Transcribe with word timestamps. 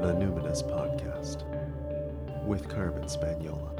the 0.00 0.14
Numinous 0.14 0.62
Podcast 0.62 1.44
with 2.46 2.70
Carmen 2.70 3.02
Spagnola. 3.02 3.76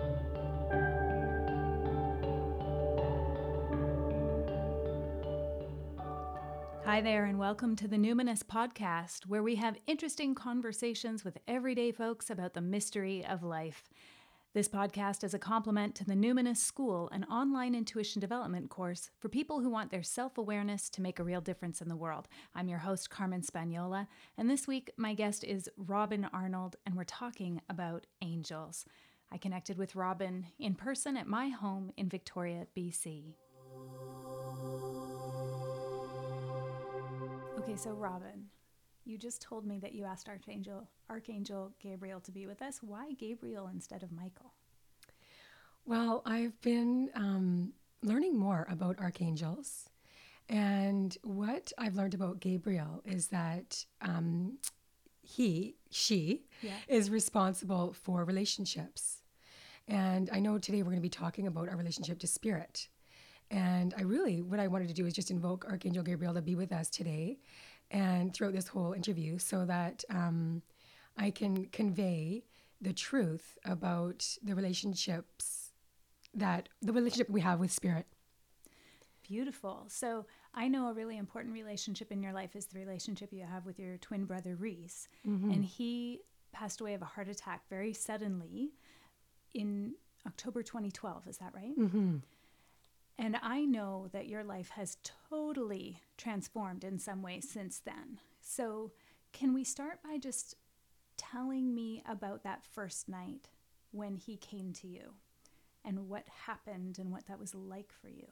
Hi 6.84 7.00
there, 7.00 7.24
and 7.24 7.38
welcome 7.38 7.74
to 7.76 7.88
the 7.88 7.96
Numinous 7.96 8.42
Podcast, 8.42 9.24
where 9.28 9.42
we 9.42 9.54
have 9.54 9.78
interesting 9.86 10.34
conversations 10.34 11.24
with 11.24 11.38
everyday 11.48 11.90
folks 11.90 12.28
about 12.28 12.52
the 12.52 12.60
mystery 12.60 13.24
of 13.24 13.42
life. 13.42 13.88
This 14.52 14.66
podcast 14.66 15.22
is 15.22 15.32
a 15.32 15.38
complement 15.38 15.94
to 15.94 16.04
the 16.04 16.14
Numinous 16.14 16.56
School, 16.56 17.08
an 17.12 17.22
online 17.26 17.72
intuition 17.72 18.18
development 18.18 18.68
course 18.68 19.08
for 19.20 19.28
people 19.28 19.60
who 19.60 19.70
want 19.70 19.92
their 19.92 20.02
self 20.02 20.38
awareness 20.38 20.90
to 20.90 21.00
make 21.00 21.20
a 21.20 21.22
real 21.22 21.40
difference 21.40 21.80
in 21.80 21.88
the 21.88 21.94
world. 21.94 22.26
I'm 22.52 22.66
your 22.66 22.80
host, 22.80 23.10
Carmen 23.10 23.42
Spagnola, 23.42 24.08
and 24.36 24.50
this 24.50 24.66
week 24.66 24.90
my 24.96 25.14
guest 25.14 25.44
is 25.44 25.68
Robin 25.76 26.28
Arnold, 26.32 26.74
and 26.84 26.96
we're 26.96 27.04
talking 27.04 27.60
about 27.68 28.08
angels. 28.22 28.84
I 29.30 29.38
connected 29.38 29.78
with 29.78 29.94
Robin 29.94 30.46
in 30.58 30.74
person 30.74 31.16
at 31.16 31.28
my 31.28 31.50
home 31.50 31.92
in 31.96 32.08
Victoria, 32.08 32.66
BC. 32.76 33.34
Okay, 37.60 37.76
so 37.76 37.90
Robin, 37.92 38.46
you 39.10 39.18
just 39.18 39.42
told 39.42 39.66
me 39.66 39.78
that 39.80 39.92
you 39.92 40.04
asked 40.04 40.28
Archangel 40.28 40.86
Archangel 41.10 41.72
Gabriel 41.82 42.20
to 42.20 42.30
be 42.30 42.46
with 42.46 42.62
us. 42.62 42.78
Why 42.80 43.12
Gabriel 43.12 43.68
instead 43.72 44.02
of 44.04 44.12
Michael? 44.12 44.52
Well, 45.84 46.22
I've 46.24 46.58
been 46.60 47.10
um, 47.14 47.72
learning 48.02 48.38
more 48.38 48.66
about 48.70 49.00
archangels, 49.00 49.88
and 50.48 51.16
what 51.24 51.72
I've 51.76 51.96
learned 51.96 52.14
about 52.14 52.38
Gabriel 52.38 53.02
is 53.04 53.28
that 53.28 53.84
um, 54.00 54.58
he, 55.22 55.74
she, 55.90 56.44
Yeah. 56.62 56.76
is 56.86 57.10
responsible 57.10 57.92
for 57.92 58.24
relationships. 58.24 59.22
And 59.88 60.30
I 60.32 60.38
know 60.38 60.58
today 60.58 60.78
we're 60.82 60.90
going 60.90 60.96
to 60.96 61.02
be 61.02 61.08
talking 61.08 61.48
about 61.48 61.68
our 61.68 61.76
relationship 61.76 62.20
to 62.20 62.28
spirit. 62.28 62.88
And 63.50 63.92
I 63.96 64.02
really, 64.02 64.42
what 64.42 64.60
I 64.60 64.68
wanted 64.68 64.86
to 64.88 64.94
do 64.94 65.06
is 65.06 65.14
just 65.14 65.32
invoke 65.32 65.64
Archangel 65.64 66.04
Gabriel 66.04 66.34
to 66.34 66.42
be 66.42 66.54
with 66.54 66.70
us 66.72 66.88
today 66.88 67.38
and 67.90 68.32
throughout 68.32 68.54
this 68.54 68.68
whole 68.68 68.92
interview 68.92 69.38
so 69.38 69.64
that 69.64 70.04
um, 70.10 70.62
I 71.16 71.30
can 71.30 71.66
convey 71.66 72.44
the 72.80 72.92
truth 72.92 73.58
about 73.64 74.26
the 74.42 74.54
relationships 74.54 75.72
that 76.32 76.68
the 76.80 76.92
relationship 76.92 77.28
we 77.28 77.40
have 77.40 77.58
with 77.58 77.72
spirit. 77.72 78.06
Beautiful. 79.26 79.84
So 79.88 80.26
I 80.54 80.68
know 80.68 80.88
a 80.88 80.92
really 80.92 81.16
important 81.16 81.52
relationship 81.54 82.10
in 82.10 82.22
your 82.22 82.32
life 82.32 82.56
is 82.56 82.66
the 82.66 82.78
relationship 82.78 83.32
you 83.32 83.44
have 83.44 83.66
with 83.66 83.78
your 83.78 83.96
twin 83.98 84.24
brother 84.24 84.56
Reece, 84.56 85.08
and 85.52 85.64
he 85.64 86.20
passed 86.52 86.80
away 86.80 86.94
of 86.94 87.02
a 87.02 87.04
heart 87.04 87.28
attack 87.28 87.62
very 87.68 87.92
suddenly 87.92 88.72
in 89.54 89.94
October 90.26 90.62
2012. 90.62 91.28
Is 91.28 91.38
that 91.38 91.52
right? 91.54 91.78
Mm-hmm. 91.78 92.16
And 93.20 93.36
I 93.42 93.66
know 93.66 94.08
that 94.12 94.28
your 94.28 94.42
life 94.42 94.70
has 94.70 94.96
totally 95.28 96.00
transformed 96.16 96.84
in 96.84 96.98
some 96.98 97.20
way 97.20 97.40
since 97.40 97.78
then. 97.78 98.18
So, 98.40 98.92
can 99.32 99.52
we 99.52 99.62
start 99.62 100.02
by 100.02 100.16
just 100.16 100.54
telling 101.18 101.74
me 101.74 102.02
about 102.08 102.44
that 102.44 102.64
first 102.64 103.10
night 103.10 103.50
when 103.90 104.16
he 104.16 104.38
came 104.38 104.72
to 104.72 104.88
you 104.88 105.12
and 105.84 106.08
what 106.08 106.24
happened 106.46 106.98
and 106.98 107.12
what 107.12 107.26
that 107.26 107.38
was 107.38 107.54
like 107.54 107.92
for 107.92 108.08
you? 108.08 108.26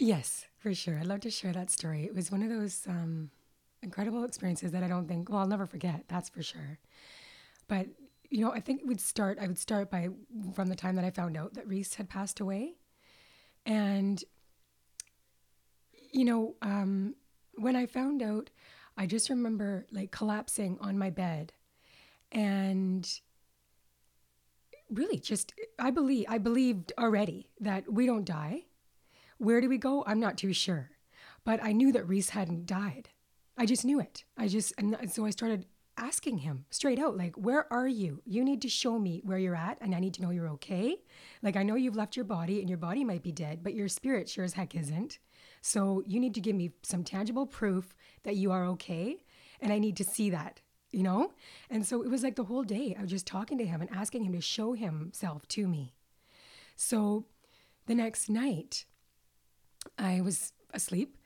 Yes, 0.00 0.46
for 0.58 0.74
sure. 0.74 0.98
I'd 0.98 1.06
love 1.06 1.20
to 1.20 1.30
share 1.30 1.52
that 1.52 1.70
story. 1.70 2.04
It 2.04 2.14
was 2.14 2.32
one 2.32 2.42
of 2.42 2.48
those 2.48 2.88
um, 2.88 3.30
incredible 3.82 4.24
experiences 4.24 4.72
that 4.72 4.82
I 4.82 4.88
don't 4.88 5.06
think, 5.06 5.30
well, 5.30 5.38
I'll 5.38 5.46
never 5.46 5.66
forget, 5.66 6.06
that's 6.08 6.28
for 6.28 6.42
sure. 6.42 6.80
But, 7.68 7.86
you 8.30 8.44
know, 8.44 8.50
I 8.50 8.58
think 8.58 8.80
it 8.80 8.88
would 8.88 9.00
start, 9.00 9.38
I 9.40 9.46
would 9.46 9.58
start 9.58 9.92
by 9.92 10.08
from 10.54 10.66
the 10.66 10.74
time 10.74 10.96
that 10.96 11.04
I 11.04 11.10
found 11.10 11.36
out 11.36 11.54
that 11.54 11.68
Reece 11.68 11.94
had 11.94 12.08
passed 12.08 12.40
away. 12.40 12.74
And, 13.66 14.22
you 16.12 16.24
know, 16.24 16.54
um, 16.62 17.14
when 17.54 17.76
I 17.76 17.86
found 17.86 18.22
out, 18.22 18.50
I 18.96 19.06
just 19.06 19.30
remember 19.30 19.86
like 19.90 20.10
collapsing 20.10 20.78
on 20.80 20.98
my 20.98 21.10
bed 21.10 21.52
and 22.32 23.08
really 24.90 25.18
just, 25.18 25.54
I 25.78 25.90
believe, 25.90 26.26
I 26.28 26.38
believed 26.38 26.92
already 26.98 27.50
that 27.60 27.90
we 27.92 28.06
don't 28.06 28.24
die. 28.24 28.64
Where 29.38 29.60
do 29.60 29.68
we 29.68 29.78
go? 29.78 30.04
I'm 30.06 30.20
not 30.20 30.36
too 30.36 30.52
sure. 30.52 30.90
But 31.44 31.62
I 31.62 31.72
knew 31.72 31.92
that 31.92 32.06
Reece 32.08 32.30
hadn't 32.30 32.66
died. 32.66 33.08
I 33.56 33.66
just 33.66 33.84
knew 33.84 34.00
it. 34.00 34.24
I 34.36 34.48
just, 34.48 34.74
and 34.78 34.96
so 35.10 35.24
I 35.24 35.30
started 35.30 35.66
asking 36.00 36.38
him 36.38 36.64
straight 36.70 36.98
out, 36.98 37.16
like, 37.16 37.36
where 37.36 37.72
are 37.72 37.86
you? 37.86 38.22
You 38.24 38.42
need 38.42 38.62
to 38.62 38.68
show 38.68 38.98
me 38.98 39.20
where 39.24 39.38
you're 39.38 39.54
at, 39.54 39.78
and 39.80 39.94
I 39.94 40.00
need 40.00 40.14
to 40.14 40.22
know 40.22 40.30
you're 40.30 40.48
okay. 40.48 40.96
Like, 41.42 41.56
I 41.56 41.62
know 41.62 41.76
you've 41.76 41.96
left 41.96 42.16
your 42.16 42.24
body, 42.24 42.60
and 42.60 42.68
your 42.68 42.78
body 42.78 43.04
might 43.04 43.22
be 43.22 43.30
dead, 43.32 43.62
but 43.62 43.74
your 43.74 43.86
spirit 43.88 44.28
sure 44.28 44.44
as 44.44 44.54
heck 44.54 44.74
isn't. 44.74 45.18
So 45.60 46.02
you 46.06 46.18
need 46.18 46.34
to 46.34 46.40
give 46.40 46.56
me 46.56 46.72
some 46.82 47.04
tangible 47.04 47.46
proof 47.46 47.94
that 48.22 48.36
you 48.36 48.50
are 48.50 48.64
okay, 48.66 49.18
and 49.60 49.72
I 49.72 49.78
need 49.78 49.96
to 49.98 50.04
see 50.04 50.30
that, 50.30 50.60
you 50.90 51.02
know? 51.02 51.32
And 51.68 51.86
so 51.86 52.02
it 52.02 52.10
was 52.10 52.22
like 52.22 52.36
the 52.36 52.44
whole 52.44 52.64
day, 52.64 52.96
I 52.98 53.02
was 53.02 53.10
just 53.10 53.26
talking 53.26 53.58
to 53.58 53.66
him 53.66 53.80
and 53.80 53.90
asking 53.94 54.24
him 54.24 54.32
to 54.32 54.40
show 54.40 54.72
himself 54.72 55.46
to 55.48 55.68
me. 55.68 55.92
So 56.76 57.26
the 57.86 57.94
next 57.94 58.30
night, 58.30 58.86
I 59.98 60.22
was 60.22 60.52
asleep 60.72 61.18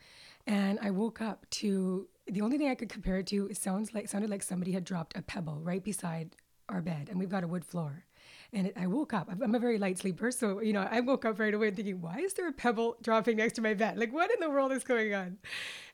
and 0.46 0.78
I 0.82 0.90
woke 0.90 1.20
up 1.20 1.46
to 1.50 2.08
the 2.26 2.40
only 2.40 2.58
thing 2.58 2.68
I 2.68 2.74
could 2.74 2.88
compare 2.88 3.18
it 3.18 3.26
to 3.28 3.48
it 3.48 3.56
sounds 3.56 3.94
like 3.94 4.08
sounded 4.08 4.30
like 4.30 4.42
somebody 4.42 4.72
had 4.72 4.84
dropped 4.84 5.16
a 5.16 5.22
pebble 5.22 5.60
right 5.60 5.82
beside 5.82 6.36
our 6.68 6.80
bed 6.80 7.08
and 7.10 7.18
we've 7.18 7.28
got 7.28 7.44
a 7.44 7.48
wood 7.48 7.64
floor. 7.64 8.04
And 8.52 8.68
it, 8.68 8.74
I 8.76 8.86
woke 8.86 9.12
up. 9.12 9.28
I'm- 9.28 9.54
a 9.54 9.58
very 9.58 9.78
light 9.78 9.98
sleeper, 9.98 10.30
so 10.30 10.60
you 10.60 10.72
know 10.72 10.88
I 10.90 11.00
woke 11.00 11.24
up 11.24 11.38
right 11.38 11.52
away 11.52 11.70
thinking, 11.70 12.00
why 12.00 12.18
is 12.18 12.34
there 12.34 12.48
a 12.48 12.52
pebble 12.52 12.96
dropping 13.02 13.36
next 13.36 13.54
to 13.54 13.62
my 13.62 13.74
bed? 13.74 13.98
Like, 13.98 14.12
what 14.12 14.30
in 14.32 14.40
the 14.40 14.48
world 14.48 14.72
is 14.72 14.84
going 14.84 15.14
on? 15.14 15.38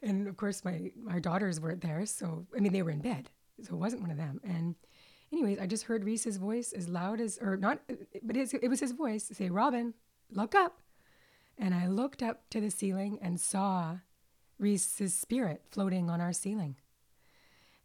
And 0.02 0.28
of 0.28 0.36
course, 0.36 0.64
my 0.64 0.92
my 0.96 1.18
daughters 1.18 1.60
weren't 1.60 1.80
there, 1.80 2.06
so 2.06 2.46
I 2.56 2.60
mean 2.60 2.72
they 2.72 2.82
were 2.82 2.90
in 2.90 3.00
bed, 3.00 3.30
so 3.62 3.74
it 3.74 3.78
wasn't 3.78 4.02
one 4.02 4.10
of 4.10 4.16
them. 4.16 4.40
And 4.44 4.74
anyways, 5.32 5.58
I 5.58 5.66
just 5.66 5.84
heard 5.84 6.04
Reece's 6.04 6.36
voice 6.36 6.72
as 6.72 6.88
loud 6.88 7.20
as, 7.20 7.38
or 7.40 7.56
not, 7.56 7.80
but 8.22 8.36
his, 8.36 8.54
it 8.54 8.68
was 8.68 8.80
his 8.80 8.92
voice 8.92 9.24
say, 9.32 9.50
"Robin, 9.50 9.94
look 10.30 10.54
up." 10.54 10.80
And 11.58 11.74
I 11.74 11.88
looked 11.88 12.22
up 12.22 12.48
to 12.50 12.60
the 12.60 12.70
ceiling 12.70 13.18
and 13.20 13.40
saw 13.40 13.98
Reece's 14.60 15.14
spirit 15.14 15.62
floating 15.70 16.10
on 16.10 16.20
our 16.20 16.32
ceiling. 16.32 16.76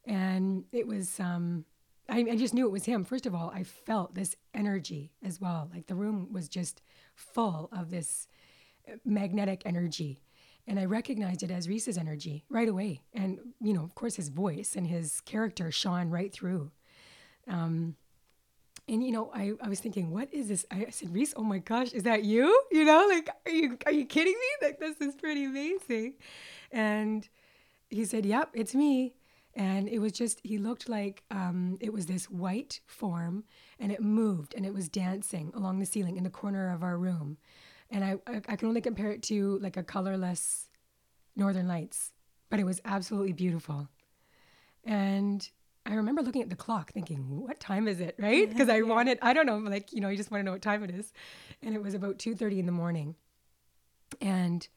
And 0.05 0.65
it 0.71 0.85
was, 0.85 1.19
um, 1.19 1.65
I, 2.07 2.19
I 2.31 2.35
just 2.35 2.53
knew 2.53 2.67
it 2.67 2.71
was 2.71 2.85
him. 2.85 3.03
First 3.03 3.25
of 3.25 3.33
all, 3.33 3.51
I 3.53 3.63
felt 3.63 4.13
this 4.13 4.35
energy 4.53 5.11
as 5.23 5.41
well. 5.41 5.69
Like 5.73 5.87
the 5.87 5.95
room 5.95 6.27
was 6.31 6.47
just 6.47 6.81
full 7.15 7.69
of 7.71 7.89
this 7.89 8.27
uh, 8.87 8.97
magnetic 9.03 9.63
energy. 9.65 10.21
And 10.67 10.79
I 10.79 10.85
recognized 10.85 11.43
it 11.43 11.51
as 11.51 11.69
Reece's 11.69 11.97
energy 11.97 12.43
right 12.49 12.67
away. 12.67 13.01
And, 13.13 13.39
you 13.61 13.73
know, 13.73 13.83
of 13.83 13.95
course, 13.95 14.15
his 14.15 14.29
voice 14.29 14.75
and 14.75 14.85
his 14.85 15.21
character 15.21 15.71
shone 15.71 16.09
right 16.09 16.31
through. 16.31 16.71
Um, 17.47 17.95
and 18.87 19.03
you 19.03 19.11
know, 19.11 19.31
I, 19.33 19.53
I 19.61 19.69
was 19.69 19.79
thinking, 19.79 20.11
what 20.11 20.31
is 20.31 20.47
this? 20.47 20.65
I 20.69 20.87
said, 20.91 21.13
Reece, 21.13 21.33
oh 21.35 21.43
my 21.43 21.57
gosh, 21.57 21.91
is 21.93 22.03
that 22.03 22.23
you? 22.23 22.61
You 22.71 22.85
know, 22.85 23.07
like, 23.09 23.29
are 23.45 23.51
you 23.51 23.77
are 23.85 23.91
you 23.91 24.05
kidding 24.05 24.33
me? 24.33 24.67
Like, 24.67 24.79
this 24.79 25.01
is 25.01 25.15
pretty 25.15 25.45
amazing. 25.45 26.13
And 26.71 27.27
he 27.89 28.05
said, 28.05 28.25
Yep, 28.25 28.51
it's 28.53 28.75
me. 28.75 29.13
And 29.55 29.87
it 29.87 29.99
was 29.99 30.11
just, 30.11 30.41
he 30.43 30.57
looked 30.57 30.89
like 30.89 31.23
um, 31.31 31.77
it 31.79 31.93
was 31.93 32.07
this 32.07 32.29
white 32.29 32.81
form 32.85 33.45
and 33.79 33.89
it 33.89 34.01
moved 34.01 34.53
and 34.53 34.65
it 34.65 34.73
was 34.73 34.89
dancing 34.89 35.53
along 35.55 35.79
the 35.79 35.85
ceiling 35.85 36.17
in 36.17 36.25
the 36.25 36.29
corner 36.29 36.73
of 36.73 36.83
our 36.83 36.97
room. 36.97 37.37
And 37.89 38.03
I, 38.03 38.15
I, 38.27 38.41
I 38.49 38.55
can 38.57 38.67
only 38.67 38.81
compare 38.81 39.11
it 39.11 39.23
to 39.23 39.57
like 39.59 39.77
a 39.77 39.83
colorless 39.83 40.67
Northern 41.37 41.67
Lights, 41.69 42.11
but 42.49 42.59
it 42.59 42.65
was 42.65 42.81
absolutely 42.83 43.31
beautiful. 43.31 43.87
And 44.83 45.47
I 45.85 45.93
remember 45.93 46.21
looking 46.21 46.41
at 46.41 46.49
the 46.49 46.55
clock 46.55 46.91
thinking, 46.91 47.41
what 47.41 47.59
time 47.59 47.87
is 47.87 47.99
it, 47.99 48.15
right? 48.17 48.49
Because 48.49 48.69
I 48.69 48.81
wanted, 48.81 49.19
I 49.21 49.33
don't 49.33 49.45
know, 49.45 49.57
like, 49.57 49.93
you 49.93 50.01
know, 50.01 50.09
you 50.09 50.17
just 50.17 50.31
want 50.31 50.41
to 50.41 50.45
know 50.45 50.51
what 50.51 50.61
time 50.61 50.83
it 50.83 50.89
is. 50.89 51.13
And 51.61 51.75
it 51.75 51.81
was 51.81 51.93
about 51.93 52.17
2.30 52.17 52.59
in 52.59 52.65
the 52.65 52.71
morning. 52.71 53.15
And 54.19 54.67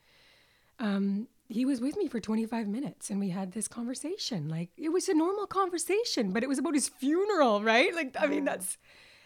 um, 0.79 1.29
he 1.48 1.64
was 1.64 1.80
with 1.80 1.96
me 1.96 2.08
for 2.08 2.20
25 2.20 2.68
minutes 2.68 3.10
and 3.10 3.18
we 3.18 3.30
had 3.30 3.52
this 3.52 3.68
conversation. 3.68 4.48
Like, 4.48 4.70
it 4.76 4.90
was 4.90 5.08
a 5.08 5.14
normal 5.14 5.46
conversation, 5.46 6.32
but 6.32 6.42
it 6.42 6.48
was 6.48 6.58
about 6.58 6.74
his 6.74 6.88
funeral, 6.88 7.62
right? 7.62 7.94
Like, 7.94 8.14
I 8.18 8.26
mean, 8.26 8.44
that's, 8.44 8.76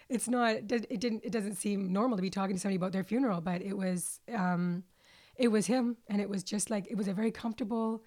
it's 0.08 0.28
not, 0.28 0.54
it 0.56 0.66
did- 0.68 0.86
it 0.88 1.00
didn't, 1.00 1.24
it 1.24 1.32
doesn't 1.32 1.56
seem 1.56 1.92
normal 1.92 2.16
to 2.16 2.22
be 2.22 2.30
talking 2.30 2.54
to 2.56 2.60
somebody 2.60 2.76
about 2.76 2.92
their 2.92 3.04
funeral, 3.04 3.40
but 3.40 3.60
it 3.62 3.76
was, 3.76 4.20
um, 4.32 4.84
it 5.36 5.48
was 5.48 5.66
him. 5.66 5.96
And 6.08 6.20
it 6.20 6.28
was 6.28 6.44
just 6.44 6.70
like, 6.70 6.86
it 6.90 6.96
was 6.96 7.08
a 7.08 7.12
very 7.12 7.32
comfortable, 7.32 8.04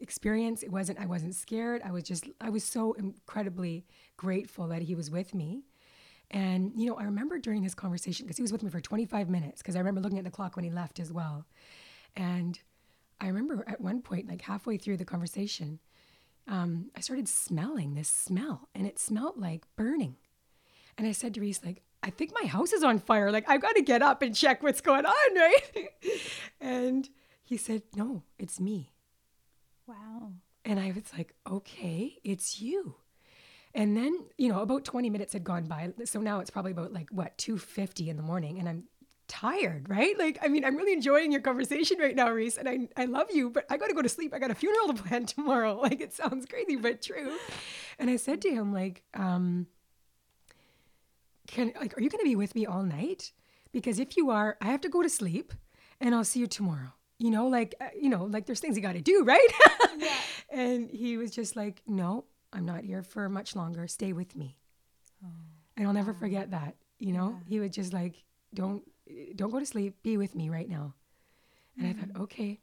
experience. 0.00 0.62
It 0.62 0.70
wasn't, 0.70 0.98
I 1.00 1.06
wasn't 1.06 1.34
scared. 1.34 1.82
I 1.84 1.90
was 1.90 2.04
just, 2.04 2.24
I 2.40 2.50
was 2.50 2.64
so 2.64 2.92
incredibly 2.92 3.86
grateful 4.16 4.68
that 4.68 4.82
he 4.82 4.94
was 4.94 5.10
with 5.10 5.34
me. 5.34 5.62
And, 6.30 6.72
you 6.76 6.88
know, 6.88 6.96
I 6.96 7.04
remember 7.04 7.38
during 7.38 7.62
this 7.62 7.74
conversation, 7.74 8.26
because 8.26 8.36
he 8.36 8.42
was 8.42 8.52
with 8.52 8.62
me 8.62 8.70
for 8.70 8.80
25 8.80 9.28
minutes, 9.28 9.62
because 9.62 9.76
I 9.76 9.78
remember 9.78 10.00
looking 10.00 10.18
at 10.18 10.24
the 10.24 10.30
clock 10.30 10.56
when 10.56 10.64
he 10.64 10.70
left 10.70 10.98
as 10.98 11.12
well. 11.12 11.46
And 12.16 12.58
I 13.20 13.28
remember 13.28 13.64
at 13.66 13.80
one 13.80 14.02
point, 14.02 14.28
like 14.28 14.42
halfway 14.42 14.76
through 14.76 14.98
the 14.98 15.04
conversation, 15.04 15.80
um, 16.46 16.90
I 16.96 17.00
started 17.00 17.28
smelling 17.28 17.94
this 17.94 18.08
smell, 18.08 18.68
and 18.74 18.86
it 18.86 18.98
smelled 18.98 19.36
like 19.36 19.64
burning. 19.76 20.16
And 20.98 21.06
I 21.06 21.12
said 21.12 21.34
to 21.34 21.40
Reece, 21.40 21.64
like, 21.64 21.82
I 22.02 22.10
think 22.10 22.32
my 22.40 22.46
house 22.46 22.72
is 22.72 22.84
on 22.84 22.98
fire. 22.98 23.32
Like, 23.32 23.48
I've 23.48 23.60
got 23.60 23.74
to 23.76 23.82
get 23.82 24.00
up 24.00 24.22
and 24.22 24.34
check 24.34 24.62
what's 24.62 24.80
going 24.80 25.04
on, 25.04 25.34
right? 25.34 25.88
and 26.60 27.08
he 27.42 27.56
said, 27.56 27.82
No, 27.94 28.22
it's 28.38 28.60
me. 28.60 28.92
Wow. 29.86 30.32
And 30.64 30.78
I 30.78 30.92
was 30.94 31.04
like, 31.16 31.34
Okay, 31.50 32.18
it's 32.22 32.60
you. 32.60 32.96
And 33.74 33.94
then, 33.94 34.24
you 34.38 34.48
know, 34.48 34.60
about 34.60 34.84
20 34.84 35.10
minutes 35.10 35.34
had 35.34 35.44
gone 35.44 35.64
by. 35.64 35.92
So 36.04 36.20
now 36.20 36.40
it's 36.40 36.48
probably 36.48 36.72
about 36.72 36.94
like 36.94 37.10
what, 37.10 37.36
2:50 37.36 38.08
in 38.08 38.16
the 38.16 38.22
morning 38.22 38.58
and 38.58 38.68
I'm 38.68 38.84
tired, 39.28 39.88
right? 39.88 40.18
Like, 40.18 40.38
I 40.42 40.48
mean, 40.48 40.64
I'm 40.64 40.76
really 40.76 40.92
enjoying 40.92 41.32
your 41.32 41.40
conversation 41.40 41.98
right 41.98 42.14
now, 42.14 42.30
Reece, 42.30 42.56
and 42.56 42.68
I, 42.68 42.88
I 42.96 43.06
love 43.06 43.28
you, 43.32 43.50
but 43.50 43.64
I 43.70 43.76
got 43.76 43.88
to 43.88 43.94
go 43.94 44.02
to 44.02 44.08
sleep. 44.08 44.32
I 44.34 44.38
got 44.38 44.50
a 44.50 44.54
funeral 44.54 44.88
to 44.94 45.02
plan 45.02 45.26
tomorrow. 45.26 45.78
Like, 45.80 46.00
it 46.00 46.12
sounds 46.12 46.46
crazy, 46.46 46.76
but 46.76 47.02
true. 47.02 47.36
And 47.98 48.10
I 48.10 48.16
said 48.16 48.42
to 48.42 48.50
him, 48.50 48.72
like, 48.72 49.02
um, 49.14 49.66
can, 51.46 51.72
like, 51.80 51.96
are 51.96 52.00
you 52.02 52.10
going 52.10 52.22
to 52.22 52.28
be 52.28 52.36
with 52.36 52.54
me 52.54 52.66
all 52.66 52.82
night? 52.82 53.32
Because 53.72 53.98
if 53.98 54.16
you 54.16 54.30
are, 54.30 54.56
I 54.60 54.66
have 54.66 54.80
to 54.82 54.88
go 54.88 55.02
to 55.02 55.08
sleep 55.08 55.52
and 56.00 56.14
I'll 56.14 56.24
see 56.24 56.40
you 56.40 56.46
tomorrow. 56.46 56.92
You 57.18 57.30
know, 57.30 57.46
like, 57.46 57.74
uh, 57.80 57.86
you 57.98 58.10
know, 58.10 58.24
like 58.24 58.46
there's 58.46 58.60
things 58.60 58.76
you 58.76 58.82
got 58.82 58.92
to 58.94 59.00
do, 59.00 59.24
right? 59.26 59.48
Yeah. 59.96 60.14
and 60.50 60.90
he 60.90 61.16
was 61.16 61.30
just 61.30 61.56
like, 61.56 61.82
no, 61.86 62.24
I'm 62.52 62.64
not 62.66 62.84
here 62.84 63.02
for 63.02 63.28
much 63.28 63.56
longer. 63.56 63.86
Stay 63.86 64.12
with 64.12 64.36
me. 64.36 64.56
And 65.76 65.86
I'll 65.86 65.94
never 65.94 66.14
forget 66.14 66.50
that. 66.52 66.76
You 66.98 67.12
know, 67.12 67.38
he 67.46 67.60
was 67.60 67.70
just 67.70 67.92
like, 67.92 68.14
don't, 68.54 68.82
don't 69.34 69.50
go 69.50 69.58
to 69.58 69.66
sleep. 69.66 70.02
Be 70.02 70.16
with 70.16 70.34
me 70.34 70.48
right 70.50 70.68
now. 70.68 70.94
And 71.78 71.88
I 71.88 71.92
thought, 71.92 72.20
okay. 72.22 72.60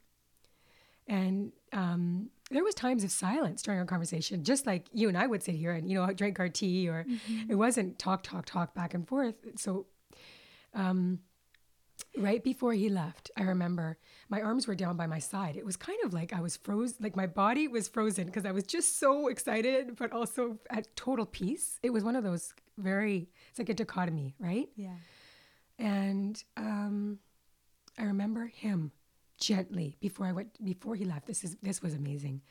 And 1.06 1.52
um, 1.72 2.30
there 2.50 2.64
was 2.64 2.74
times 2.74 3.04
of 3.04 3.10
silence 3.10 3.62
during 3.62 3.78
our 3.78 3.86
conversation, 3.86 4.42
just 4.42 4.66
like 4.66 4.86
you 4.92 5.08
and 5.08 5.16
I 5.16 5.26
would 5.26 5.42
sit 5.42 5.54
here 5.54 5.72
and 5.72 5.88
you 5.88 5.94
know 5.98 6.12
drink 6.12 6.40
our 6.40 6.48
tea, 6.48 6.88
or 6.88 7.06
it 7.48 7.54
wasn't 7.54 7.98
talk, 7.98 8.22
talk, 8.22 8.46
talk 8.46 8.74
back 8.74 8.94
and 8.94 9.06
forth. 9.06 9.34
So, 9.56 9.86
um, 10.74 11.20
right 12.16 12.42
before 12.42 12.72
he 12.72 12.88
left, 12.88 13.30
I 13.36 13.42
remember 13.42 13.98
my 14.28 14.40
arms 14.40 14.66
were 14.66 14.74
down 14.74 14.96
by 14.96 15.06
my 15.06 15.18
side. 15.18 15.56
It 15.56 15.64
was 15.64 15.76
kind 15.76 15.98
of 16.04 16.12
like 16.12 16.32
I 16.32 16.40
was 16.40 16.56
frozen, 16.56 16.96
like 17.00 17.16
my 17.16 17.26
body 17.26 17.68
was 17.68 17.88
frozen 17.88 18.26
because 18.26 18.46
I 18.46 18.52
was 18.52 18.64
just 18.64 18.98
so 18.98 19.28
excited, 19.28 19.96
but 19.96 20.12
also 20.12 20.58
at 20.70 20.94
total 20.96 21.26
peace. 21.26 21.78
It 21.82 21.92
was 21.92 22.02
one 22.04 22.16
of 22.16 22.24
those 22.24 22.52
very, 22.78 23.28
it's 23.50 23.58
like 23.58 23.68
a 23.68 23.74
dichotomy, 23.74 24.34
right? 24.38 24.68
Yeah. 24.76 24.94
And 25.78 26.42
um, 26.56 27.18
I 27.98 28.04
remember 28.04 28.46
him 28.46 28.92
gently 29.38 29.96
before 30.00 30.26
I 30.26 30.32
went 30.32 30.64
before 30.64 30.94
he 30.94 31.04
left. 31.04 31.26
This 31.26 31.44
is 31.44 31.56
this 31.62 31.82
was 31.82 31.94
amazing 31.94 32.42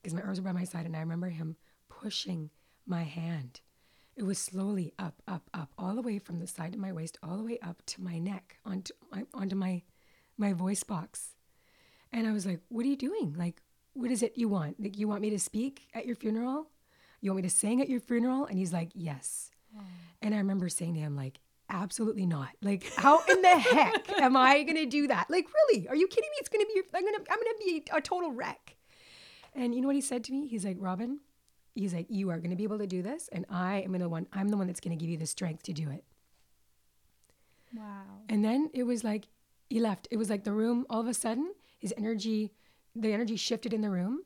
because 0.00 0.14
my 0.14 0.22
arms 0.22 0.40
were 0.40 0.44
by 0.44 0.52
my 0.52 0.64
side, 0.64 0.86
and 0.86 0.96
I 0.96 1.00
remember 1.00 1.28
him 1.28 1.56
pushing 1.88 2.50
my 2.86 3.02
hand. 3.02 3.60
It 4.16 4.24
was 4.24 4.38
slowly 4.38 4.92
up, 4.98 5.22
up, 5.26 5.48
up, 5.54 5.72
all 5.78 5.94
the 5.94 6.02
way 6.02 6.18
from 6.18 6.40
the 6.40 6.46
side 6.46 6.74
of 6.74 6.80
my 6.80 6.92
waist, 6.92 7.18
all 7.22 7.36
the 7.38 7.44
way 7.44 7.58
up 7.60 7.82
to 7.86 8.02
my 8.02 8.18
neck, 8.18 8.58
onto 8.64 8.92
my 9.10 9.24
onto 9.34 9.56
my 9.56 9.82
my 10.36 10.52
voice 10.52 10.82
box. 10.82 11.34
And 12.12 12.26
I 12.26 12.32
was 12.32 12.46
like, 12.46 12.60
"What 12.68 12.84
are 12.84 12.88
you 12.88 12.96
doing? 12.96 13.34
Like, 13.36 13.62
what 13.92 14.10
is 14.10 14.22
it 14.22 14.36
you 14.36 14.48
want? 14.48 14.80
Like, 14.80 14.98
you 14.98 15.08
want 15.08 15.22
me 15.22 15.30
to 15.30 15.38
speak 15.38 15.88
at 15.94 16.06
your 16.06 16.16
funeral? 16.16 16.70
You 17.20 17.30
want 17.30 17.42
me 17.42 17.48
to 17.48 17.54
sing 17.54 17.80
at 17.80 17.88
your 17.88 18.00
funeral?" 18.00 18.46
And 18.46 18.58
he's 18.58 18.72
like, 18.72 18.90
"Yes." 18.94 19.50
And 20.22 20.34
I 20.34 20.38
remember 20.38 20.68
saying 20.68 20.94
to 20.94 21.00
him, 21.00 21.16
like, 21.16 21.40
absolutely 21.70 22.26
not. 22.26 22.50
Like, 22.62 22.92
how 22.94 23.22
in 23.28 23.40
the 23.42 23.58
heck 23.58 24.20
am 24.20 24.36
I 24.36 24.62
gonna 24.62 24.86
do 24.86 25.06
that? 25.06 25.30
Like, 25.30 25.46
really? 25.52 25.88
Are 25.88 25.96
you 25.96 26.06
kidding 26.08 26.28
me? 26.30 26.36
It's 26.40 26.48
gonna 26.48 26.66
be 26.66 26.82
I'm 26.94 27.04
gonna 27.04 27.24
I'm 27.30 27.38
gonna 27.38 27.58
be 27.58 27.84
a 27.92 28.00
total 28.00 28.32
wreck. 28.32 28.76
And 29.54 29.74
you 29.74 29.80
know 29.80 29.86
what 29.86 29.96
he 29.96 30.02
said 30.02 30.24
to 30.24 30.32
me? 30.32 30.46
He's 30.46 30.64
like, 30.64 30.76
Robin, 30.78 31.20
he's 31.74 31.94
like, 31.94 32.06
you 32.08 32.30
are 32.30 32.38
gonna 32.38 32.56
be 32.56 32.64
able 32.64 32.78
to 32.78 32.86
do 32.86 33.02
this, 33.02 33.28
and 33.32 33.46
I 33.48 33.80
am 33.80 33.92
gonna 33.92 34.08
one, 34.08 34.26
I'm 34.32 34.48
the 34.48 34.56
one 34.56 34.66
that's 34.66 34.80
gonna 34.80 34.96
give 34.96 35.08
you 35.08 35.18
the 35.18 35.26
strength 35.26 35.62
to 35.64 35.72
do 35.72 35.90
it. 35.90 36.04
Wow. 37.74 38.02
And 38.28 38.44
then 38.44 38.70
it 38.74 38.84
was 38.84 39.04
like 39.04 39.28
he 39.68 39.80
left. 39.80 40.08
It 40.10 40.16
was 40.16 40.28
like 40.28 40.44
the 40.44 40.52
room, 40.52 40.86
all 40.90 41.00
of 41.00 41.06
a 41.06 41.14
sudden, 41.14 41.52
his 41.78 41.94
energy, 41.96 42.52
the 42.94 43.12
energy 43.12 43.36
shifted 43.36 43.72
in 43.72 43.80
the 43.80 43.90
room. 43.90 44.20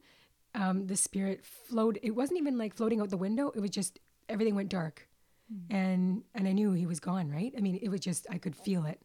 Um, 0.54 0.86
the 0.86 0.96
spirit 0.96 1.44
flowed. 1.44 1.98
It 2.02 2.12
wasn't 2.12 2.38
even 2.38 2.56
like 2.56 2.74
floating 2.74 3.00
out 3.00 3.10
the 3.10 3.16
window. 3.16 3.50
It 3.54 3.60
was 3.60 3.70
just 3.70 3.98
everything 4.28 4.54
went 4.54 4.68
dark. 4.68 5.08
Hmm. 5.48 5.74
And 5.76 6.22
and 6.34 6.48
I 6.48 6.52
knew 6.52 6.72
he 6.72 6.86
was 6.86 7.00
gone, 7.00 7.30
right? 7.30 7.52
I 7.56 7.60
mean, 7.60 7.78
it 7.82 7.88
was 7.88 8.00
just 8.00 8.26
I 8.30 8.38
could 8.38 8.56
feel 8.56 8.84
it. 8.86 9.00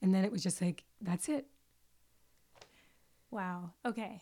And 0.00 0.12
then 0.14 0.24
it 0.24 0.32
was 0.32 0.42
just 0.42 0.60
like, 0.60 0.84
that's 1.00 1.28
it. 1.28 1.46
Wow. 3.30 3.70
Okay. 3.86 4.20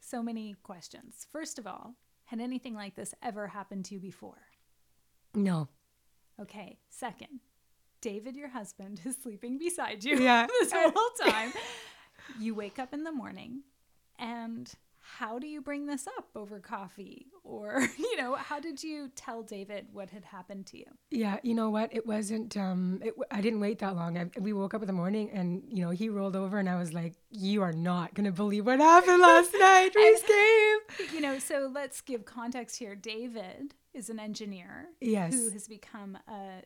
So 0.00 0.22
many 0.22 0.54
questions. 0.62 1.26
First 1.30 1.58
of 1.58 1.66
all, 1.66 1.94
had 2.26 2.40
anything 2.40 2.74
like 2.74 2.94
this 2.94 3.14
ever 3.22 3.48
happened 3.48 3.84
to 3.86 3.94
you 3.94 4.00
before? 4.00 4.38
No. 5.34 5.68
Okay. 6.40 6.78
Second, 6.90 7.40
David, 8.00 8.36
your 8.36 8.48
husband, 8.48 9.00
is 9.04 9.16
sleeping 9.22 9.58
beside 9.58 10.04
you 10.04 10.18
Yeah. 10.18 10.46
this 10.60 10.72
whole 10.72 10.92
time. 11.30 11.52
you 12.38 12.54
wake 12.54 12.78
up 12.78 12.94
in 12.94 13.04
the 13.04 13.12
morning, 13.12 13.62
and 14.18 14.72
how 15.18 15.38
do 15.38 15.46
you 15.46 15.60
bring 15.60 15.86
this 15.86 16.06
up 16.06 16.28
over 16.34 16.58
coffee? 16.58 17.26
Or, 17.44 17.86
you 17.98 18.16
know, 18.16 18.34
how 18.34 18.58
did 18.60 18.82
you 18.82 19.08
tell 19.14 19.42
David 19.42 19.86
what 19.92 20.10
had 20.10 20.24
happened 20.24 20.66
to 20.66 20.78
you? 20.78 20.86
Yeah, 21.10 21.38
you 21.42 21.54
know 21.54 21.70
what? 21.70 21.94
It 21.94 22.06
wasn't. 22.06 22.56
Um, 22.56 23.00
it, 23.04 23.14
I 23.30 23.40
didn't 23.40 23.60
wait 23.60 23.78
that 23.78 23.94
long. 23.94 24.18
I, 24.18 24.30
we 24.40 24.52
woke 24.52 24.74
up 24.74 24.82
in 24.82 24.86
the 24.86 24.92
morning, 24.92 25.30
and 25.30 25.62
you 25.68 25.84
know, 25.84 25.90
he 25.90 26.08
rolled 26.08 26.34
over, 26.36 26.58
and 26.58 26.68
I 26.68 26.76
was 26.76 26.92
like, 26.92 27.14
"You 27.30 27.62
are 27.62 27.72
not 27.72 28.14
gonna 28.14 28.32
believe 28.32 28.66
what 28.66 28.80
happened 28.80 29.20
last 29.22 29.52
night." 29.58 29.90
Reece 29.94 30.22
came. 30.22 31.12
You 31.14 31.20
know, 31.20 31.38
so 31.38 31.70
let's 31.72 32.00
give 32.00 32.24
context 32.24 32.78
here. 32.78 32.94
David 32.94 33.74
is 33.94 34.10
an 34.10 34.18
engineer 34.20 34.88
Yes. 35.00 35.32
who 35.32 35.50
has 35.50 35.66
become 35.68 36.18
a, 36.28 36.62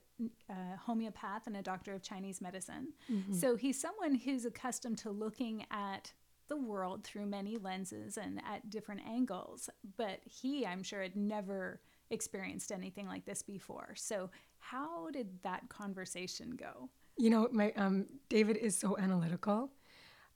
a 0.48 0.76
homeopath 0.78 1.46
and 1.46 1.56
a 1.56 1.62
doctor 1.62 1.92
of 1.94 2.02
Chinese 2.02 2.40
medicine. 2.40 2.88
Mm-hmm. 3.10 3.34
So 3.34 3.54
he's 3.56 3.80
someone 3.80 4.14
who's 4.16 4.44
accustomed 4.44 4.98
to 4.98 5.10
looking 5.10 5.64
at 5.70 6.12
the 6.50 6.56
world 6.56 7.02
through 7.04 7.24
many 7.24 7.56
lenses 7.56 8.18
and 8.18 8.42
at 8.46 8.68
different 8.68 9.00
angles. 9.08 9.70
But 9.96 10.20
he, 10.24 10.66
I'm 10.66 10.82
sure, 10.82 11.00
had 11.00 11.16
never 11.16 11.80
experienced 12.10 12.72
anything 12.72 13.06
like 13.06 13.24
this 13.24 13.40
before. 13.40 13.94
So, 13.94 14.28
how 14.58 15.10
did 15.10 15.28
that 15.42 15.70
conversation 15.70 16.50
go? 16.50 16.90
You 17.16 17.30
know, 17.30 17.48
my 17.50 17.72
um, 17.72 18.06
David 18.28 18.58
is 18.58 18.76
so 18.76 18.98
analytical, 18.98 19.70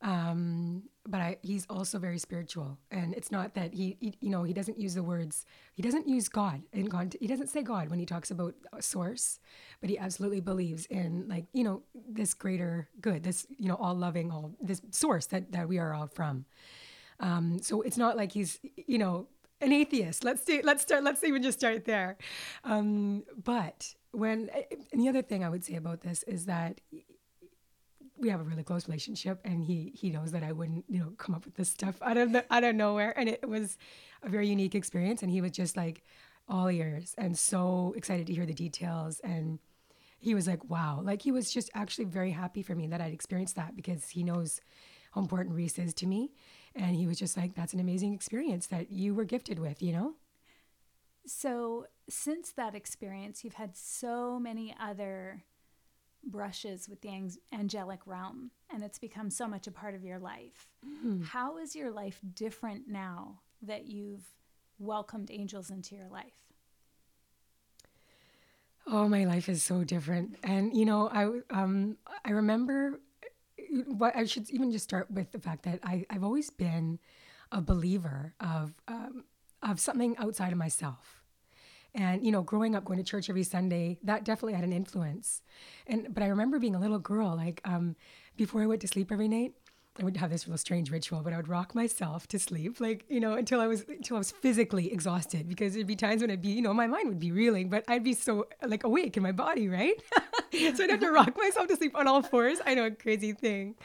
um, 0.00 0.84
but 1.06 1.20
I, 1.20 1.36
he's 1.42 1.66
also 1.68 1.98
very 1.98 2.18
spiritual. 2.18 2.78
And 2.90 3.14
it's 3.14 3.30
not 3.30 3.54
that 3.54 3.74
he, 3.74 3.96
he, 4.00 4.16
you 4.20 4.30
know, 4.30 4.42
he 4.42 4.52
doesn't 4.52 4.78
use 4.78 4.94
the 4.94 5.02
words. 5.02 5.44
He 5.74 5.82
doesn't 5.82 6.08
use 6.08 6.28
God 6.28 6.62
in 6.72 6.86
God. 6.86 7.14
He 7.20 7.26
doesn't 7.26 7.48
say 7.48 7.62
God 7.62 7.90
when 7.90 7.98
he 7.98 8.06
talks 8.06 8.30
about 8.30 8.54
source, 8.80 9.38
but 9.80 9.90
he 9.90 9.98
absolutely 9.98 10.40
believes 10.40 10.86
in 10.86 11.26
like 11.28 11.44
you 11.52 11.64
know 11.64 11.82
this 12.08 12.32
greater 12.32 12.88
good, 13.00 13.22
this 13.22 13.46
you 13.58 13.68
know 13.68 13.76
all 13.76 13.94
loving, 13.94 14.30
all 14.30 14.54
this 14.60 14.80
source 14.90 15.26
that 15.26 15.52
that 15.52 15.68
we 15.68 15.78
are 15.78 15.92
all 15.92 16.06
from. 16.06 16.46
Um, 17.20 17.58
so 17.62 17.82
it's 17.82 17.98
not 17.98 18.16
like 18.16 18.32
he's 18.32 18.58
you 18.86 18.98
know 18.98 19.26
an 19.60 19.72
atheist. 19.72 20.24
Let's 20.24 20.44
do 20.44 20.60
let's 20.64 20.82
start 20.82 21.04
let's 21.04 21.22
even 21.22 21.42
just 21.42 21.58
start 21.58 21.84
there. 21.84 22.16
Um, 22.64 23.24
but 23.44 23.94
when 24.12 24.48
and 24.92 25.02
the 25.02 25.08
other 25.08 25.22
thing 25.22 25.44
I 25.44 25.50
would 25.50 25.64
say 25.64 25.74
about 25.74 26.00
this 26.00 26.22
is 26.22 26.46
that 26.46 26.80
we 28.24 28.30
have 28.30 28.40
a 28.40 28.44
really 28.44 28.64
close 28.64 28.88
relationship 28.88 29.38
and 29.44 29.62
he 29.62 29.92
he 29.94 30.10
knows 30.10 30.32
that 30.32 30.42
I 30.42 30.50
wouldn't 30.50 30.86
you 30.88 30.98
know 30.98 31.12
come 31.18 31.34
up 31.34 31.44
with 31.44 31.56
this 31.56 31.68
stuff 31.68 32.00
out 32.00 32.16
of 32.16 32.32
the, 32.32 32.42
out 32.50 32.64
of 32.64 32.74
nowhere. 32.74 33.12
And 33.18 33.28
it 33.28 33.46
was 33.46 33.76
a 34.22 34.30
very 34.30 34.48
unique 34.48 34.74
experience 34.74 35.22
and 35.22 35.30
he 35.30 35.42
was 35.42 35.52
just 35.52 35.76
like 35.76 36.02
all 36.48 36.70
ears 36.70 37.14
and 37.18 37.38
so 37.38 37.92
excited 37.96 38.26
to 38.28 38.34
hear 38.34 38.46
the 38.46 38.54
details. 38.54 39.20
And 39.20 39.58
he 40.18 40.34
was 40.34 40.46
like 40.46 40.64
wow. 40.70 41.02
Like 41.04 41.20
he 41.20 41.32
was 41.32 41.52
just 41.52 41.70
actually 41.74 42.06
very 42.06 42.30
happy 42.30 42.62
for 42.62 42.74
me 42.74 42.86
that 42.86 43.00
I'd 43.02 43.12
experienced 43.12 43.56
that 43.56 43.76
because 43.76 44.08
he 44.08 44.24
knows 44.24 44.62
how 45.12 45.20
important 45.20 45.54
Reece 45.54 45.78
is 45.78 45.92
to 45.94 46.06
me. 46.06 46.32
And 46.74 46.96
he 46.96 47.06
was 47.06 47.18
just 47.18 47.36
like 47.36 47.54
that's 47.54 47.74
an 47.74 47.80
amazing 47.80 48.14
experience 48.14 48.68
that 48.68 48.90
you 48.90 49.14
were 49.14 49.24
gifted 49.24 49.58
with 49.58 49.82
you 49.82 49.92
know? 49.92 50.14
So, 51.26 51.86
since 52.08 52.52
that 52.52 52.74
experience, 52.74 53.44
you've 53.44 53.54
had 53.54 53.76
so 53.76 54.38
many 54.38 54.74
other 54.78 55.42
brushes 56.26 56.88
with 56.88 57.00
the 57.00 57.10
angelic 57.52 58.00
realm, 58.06 58.50
and 58.72 58.82
it's 58.82 58.98
become 58.98 59.30
so 59.30 59.46
much 59.46 59.66
a 59.66 59.70
part 59.70 59.94
of 59.94 60.04
your 60.04 60.18
life. 60.18 60.68
How 61.22 61.58
is 61.58 61.74
your 61.74 61.90
life 61.90 62.20
different 62.34 62.88
now 62.88 63.40
that 63.62 63.86
you've 63.86 64.26
welcomed 64.78 65.30
angels 65.30 65.70
into 65.70 65.94
your 65.94 66.08
life? 66.08 66.34
Oh, 68.86 69.08
my 69.08 69.24
life 69.24 69.48
is 69.48 69.62
so 69.62 69.82
different. 69.84 70.36
And 70.42 70.76
you 70.76 70.84
know, 70.84 71.08
I 71.08 71.40
um 71.50 71.96
I 72.24 72.30
remember 72.30 73.00
what 73.86 74.14
I 74.14 74.24
should 74.24 74.50
even 74.50 74.70
just 74.70 74.84
start 74.84 75.10
with 75.10 75.32
the 75.32 75.38
fact 75.38 75.64
that 75.64 75.80
I 75.82 76.04
I've 76.10 76.24
always 76.24 76.50
been 76.50 76.98
a 77.50 77.60
believer 77.60 78.34
of 78.40 78.74
um, 78.88 79.24
of 79.62 79.80
something 79.80 80.16
outside 80.18 80.52
of 80.52 80.58
myself. 80.58 81.23
And 81.94 82.24
you 82.24 82.32
know, 82.32 82.42
growing 82.42 82.74
up 82.74 82.84
going 82.84 82.98
to 82.98 83.04
church 83.04 83.30
every 83.30 83.44
Sunday, 83.44 83.98
that 84.02 84.24
definitely 84.24 84.54
had 84.54 84.64
an 84.64 84.72
influence. 84.72 85.42
And 85.86 86.12
but 86.12 86.22
I 86.22 86.26
remember 86.26 86.58
being 86.58 86.74
a 86.74 86.80
little 86.80 86.98
girl, 86.98 87.36
like 87.36 87.60
um, 87.64 87.96
before 88.36 88.62
I 88.62 88.66
went 88.66 88.80
to 88.80 88.88
sleep 88.88 89.12
every 89.12 89.28
night, 89.28 89.52
I 90.00 90.02
would 90.02 90.16
have 90.16 90.30
this 90.30 90.48
real 90.48 90.58
strange 90.58 90.90
ritual, 90.90 91.20
but 91.22 91.32
I 91.32 91.36
would 91.36 91.46
rock 91.46 91.72
myself 91.72 92.26
to 92.28 92.38
sleep, 92.38 92.80
like 92.80 93.04
you 93.08 93.20
know, 93.20 93.34
until 93.34 93.60
I 93.60 93.68
was 93.68 93.84
until 93.88 94.16
I 94.16 94.18
was 94.18 94.32
physically 94.32 94.92
exhausted. 94.92 95.48
Because 95.48 95.74
there'd 95.74 95.86
be 95.86 95.94
times 95.94 96.20
when 96.20 96.32
I'd 96.32 96.42
be, 96.42 96.48
you 96.48 96.62
know, 96.62 96.74
my 96.74 96.88
mind 96.88 97.08
would 97.08 97.20
be 97.20 97.30
reeling, 97.30 97.68
but 97.68 97.84
I'd 97.86 98.02
be 98.02 98.12
so 98.12 98.48
like 98.66 98.82
awake 98.82 99.16
in 99.16 99.22
my 99.22 99.30
body, 99.30 99.68
right? 99.68 99.94
so 100.52 100.82
I'd 100.82 100.90
have 100.90 101.00
to 101.00 101.12
rock 101.12 101.36
myself 101.36 101.68
to 101.68 101.76
sleep 101.76 101.96
on 101.96 102.08
all 102.08 102.22
fours. 102.22 102.58
I 102.66 102.74
know, 102.74 102.86
a 102.86 102.90
crazy 102.90 103.32
thing, 103.32 103.76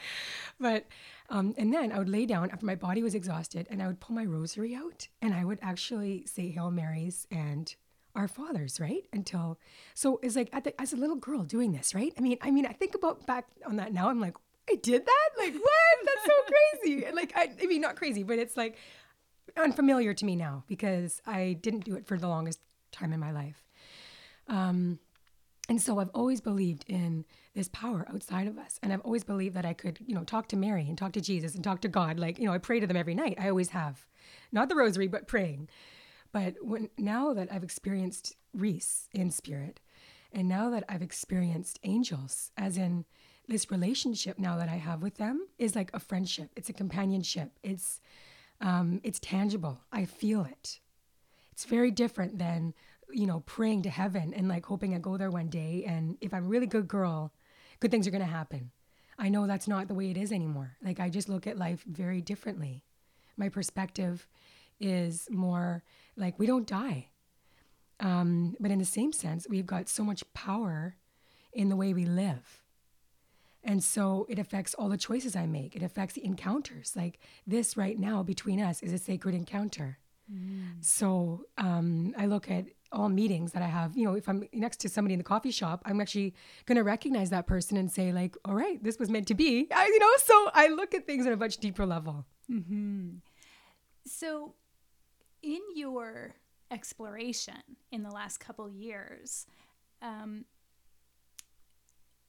but 0.58 0.86
um, 1.28 1.54
and 1.56 1.72
then 1.72 1.92
I 1.92 1.98
would 1.98 2.08
lay 2.08 2.26
down 2.26 2.50
after 2.50 2.66
my 2.66 2.74
body 2.74 3.04
was 3.04 3.14
exhausted, 3.14 3.68
and 3.70 3.80
I 3.80 3.86
would 3.86 4.00
pull 4.00 4.16
my 4.16 4.24
rosary 4.24 4.74
out, 4.74 5.06
and 5.22 5.32
I 5.32 5.44
would 5.44 5.60
actually 5.62 6.26
say 6.26 6.48
Hail 6.50 6.72
Marys 6.72 7.28
and 7.30 7.72
our 8.14 8.28
fathers, 8.28 8.80
right? 8.80 9.04
Until 9.12 9.58
so 9.94 10.18
it's 10.22 10.36
like 10.36 10.50
the, 10.64 10.78
as 10.80 10.92
a 10.92 10.96
little 10.96 11.16
girl 11.16 11.42
doing 11.42 11.72
this, 11.72 11.94
right? 11.94 12.12
I 12.18 12.20
mean, 12.20 12.38
I 12.42 12.50
mean, 12.50 12.66
I 12.66 12.72
think 12.72 12.94
about 12.94 13.26
back 13.26 13.46
on 13.66 13.76
that 13.76 13.92
now. 13.92 14.08
I'm 14.08 14.20
like, 14.20 14.36
I 14.68 14.76
did 14.76 15.06
that? 15.06 15.28
Like, 15.38 15.54
what? 15.54 15.96
That's 16.04 16.26
so 16.26 16.32
crazy. 16.82 17.06
like, 17.12 17.32
I, 17.36 17.50
I 17.62 17.66
mean, 17.66 17.80
not 17.80 17.96
crazy, 17.96 18.22
but 18.22 18.38
it's 18.38 18.56
like 18.56 18.76
unfamiliar 19.56 20.14
to 20.14 20.24
me 20.24 20.36
now 20.36 20.64
because 20.66 21.20
I 21.26 21.58
didn't 21.60 21.84
do 21.84 21.94
it 21.96 22.06
for 22.06 22.18
the 22.18 22.28
longest 22.28 22.60
time 22.92 23.12
in 23.12 23.20
my 23.20 23.32
life. 23.32 23.62
Um, 24.48 24.98
and 25.68 25.80
so 25.80 26.00
I've 26.00 26.10
always 26.14 26.40
believed 26.40 26.84
in 26.88 27.24
this 27.54 27.68
power 27.68 28.04
outside 28.12 28.48
of 28.48 28.58
us. 28.58 28.80
And 28.82 28.92
I've 28.92 29.02
always 29.02 29.22
believed 29.22 29.54
that 29.54 29.64
I 29.64 29.72
could, 29.72 30.00
you 30.04 30.16
know, 30.16 30.24
talk 30.24 30.48
to 30.48 30.56
Mary 30.56 30.86
and 30.88 30.98
talk 30.98 31.12
to 31.12 31.20
Jesus 31.20 31.54
and 31.54 31.62
talk 31.62 31.80
to 31.82 31.88
God. 31.88 32.18
Like, 32.18 32.40
you 32.40 32.46
know, 32.46 32.52
I 32.52 32.58
pray 32.58 32.80
to 32.80 32.88
them 32.88 32.96
every 32.96 33.14
night. 33.14 33.38
I 33.40 33.48
always 33.48 33.68
have. 33.68 34.04
Not 34.50 34.68
the 34.68 34.74
rosary, 34.74 35.06
but 35.06 35.28
praying. 35.28 35.68
But 36.32 36.56
when 36.60 36.90
now 36.96 37.34
that 37.34 37.52
I've 37.52 37.64
experienced 37.64 38.36
Reece 38.54 39.08
in 39.12 39.30
spirit, 39.30 39.80
and 40.32 40.48
now 40.48 40.70
that 40.70 40.84
I've 40.88 41.02
experienced 41.02 41.78
angels, 41.82 42.52
as 42.56 42.76
in 42.76 43.04
this 43.48 43.70
relationship 43.70 44.38
now 44.38 44.56
that 44.56 44.68
I 44.68 44.76
have 44.76 45.02
with 45.02 45.16
them 45.16 45.46
is 45.58 45.74
like 45.74 45.90
a 45.92 45.98
friendship. 46.00 46.50
It's 46.56 46.68
a 46.68 46.72
companionship. 46.72 47.50
It's 47.62 48.00
um, 48.60 49.00
it's 49.02 49.18
tangible. 49.18 49.80
I 49.90 50.04
feel 50.04 50.44
it. 50.44 50.80
It's 51.52 51.64
very 51.64 51.90
different 51.90 52.38
than 52.38 52.74
you 53.12 53.26
know 53.26 53.40
praying 53.40 53.82
to 53.82 53.90
heaven 53.90 54.32
and 54.32 54.48
like 54.48 54.66
hoping 54.66 54.94
I 54.94 54.98
go 54.98 55.16
there 55.16 55.30
one 55.30 55.48
day 55.48 55.84
and 55.86 56.16
if 56.20 56.32
I'm 56.32 56.44
a 56.44 56.48
really 56.48 56.66
good 56.66 56.86
girl, 56.86 57.32
good 57.80 57.90
things 57.90 58.06
are 58.06 58.12
gonna 58.12 58.24
happen. 58.24 58.70
I 59.18 59.28
know 59.28 59.46
that's 59.46 59.68
not 59.68 59.88
the 59.88 59.94
way 59.94 60.10
it 60.10 60.16
is 60.16 60.32
anymore. 60.32 60.76
Like 60.82 61.00
I 61.00 61.10
just 61.10 61.28
look 61.28 61.46
at 61.46 61.58
life 61.58 61.84
very 61.86 62.20
differently. 62.20 62.84
My 63.36 63.48
perspective 63.48 64.28
is 64.78 65.28
more 65.30 65.82
like 66.20 66.38
we 66.38 66.46
don't 66.46 66.66
die. 66.66 67.08
Um, 67.98 68.56
but 68.60 68.70
in 68.70 68.78
the 68.78 68.84
same 68.84 69.12
sense, 69.12 69.46
we've 69.48 69.66
got 69.66 69.88
so 69.88 70.04
much 70.04 70.22
power 70.32 70.96
in 71.52 71.68
the 71.68 71.76
way 71.76 71.92
we 71.92 72.04
live. 72.04 72.62
And 73.62 73.84
so 73.84 74.26
it 74.28 74.38
affects 74.38 74.72
all 74.74 74.88
the 74.88 74.96
choices 74.96 75.36
I 75.36 75.46
make. 75.46 75.76
It 75.76 75.82
affects 75.82 76.14
the 76.14 76.24
encounters. 76.24 76.94
Like 76.96 77.18
this 77.46 77.76
right 77.76 77.98
now 77.98 78.22
between 78.22 78.60
us 78.60 78.82
is 78.82 78.92
a 78.92 78.98
sacred 78.98 79.34
encounter. 79.34 79.98
Mm. 80.32 80.82
So 80.82 81.44
um, 81.58 82.14
I 82.16 82.26
look 82.26 82.50
at 82.50 82.66
all 82.92 83.08
meetings 83.08 83.52
that 83.52 83.62
I 83.62 83.66
have, 83.66 83.96
you 83.96 84.04
know, 84.04 84.14
if 84.14 84.28
I'm 84.28 84.48
next 84.52 84.78
to 84.78 84.88
somebody 84.88 85.14
in 85.14 85.18
the 85.18 85.24
coffee 85.24 85.50
shop, 85.50 85.82
I'm 85.84 86.00
actually 86.00 86.34
going 86.66 86.76
to 86.76 86.82
recognize 86.82 87.30
that 87.30 87.46
person 87.46 87.76
and 87.76 87.90
say, 87.90 88.12
like, 88.12 88.36
all 88.44 88.54
right, 88.54 88.82
this 88.82 88.98
was 88.98 89.10
meant 89.10 89.28
to 89.28 89.34
be. 89.34 89.68
I, 89.74 89.86
you 89.92 89.98
know, 89.98 90.10
so 90.24 90.50
I 90.54 90.68
look 90.68 90.94
at 90.94 91.06
things 91.06 91.26
at 91.26 91.32
a 91.32 91.36
much 91.36 91.58
deeper 91.58 91.86
level. 91.86 92.24
Mm-hmm. 92.50 93.16
So, 94.06 94.54
in 95.42 95.60
your 95.74 96.34
exploration 96.70 97.62
in 97.90 98.02
the 98.02 98.10
last 98.10 98.38
couple 98.38 98.68
years, 98.68 99.46
um, 100.02 100.44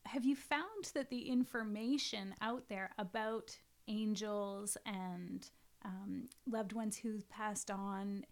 have 0.05 0.25
you 0.25 0.35
found 0.35 0.91
that 0.93 1.09
the 1.09 1.29
information 1.29 2.33
out 2.41 2.63
there 2.67 2.91
about 2.97 3.57
angels 3.87 4.77
and 4.85 5.49
um, 5.85 6.27
loved 6.49 6.73
ones 6.73 6.97
who've 6.97 7.27
passed 7.29 7.71
on, 7.71 8.25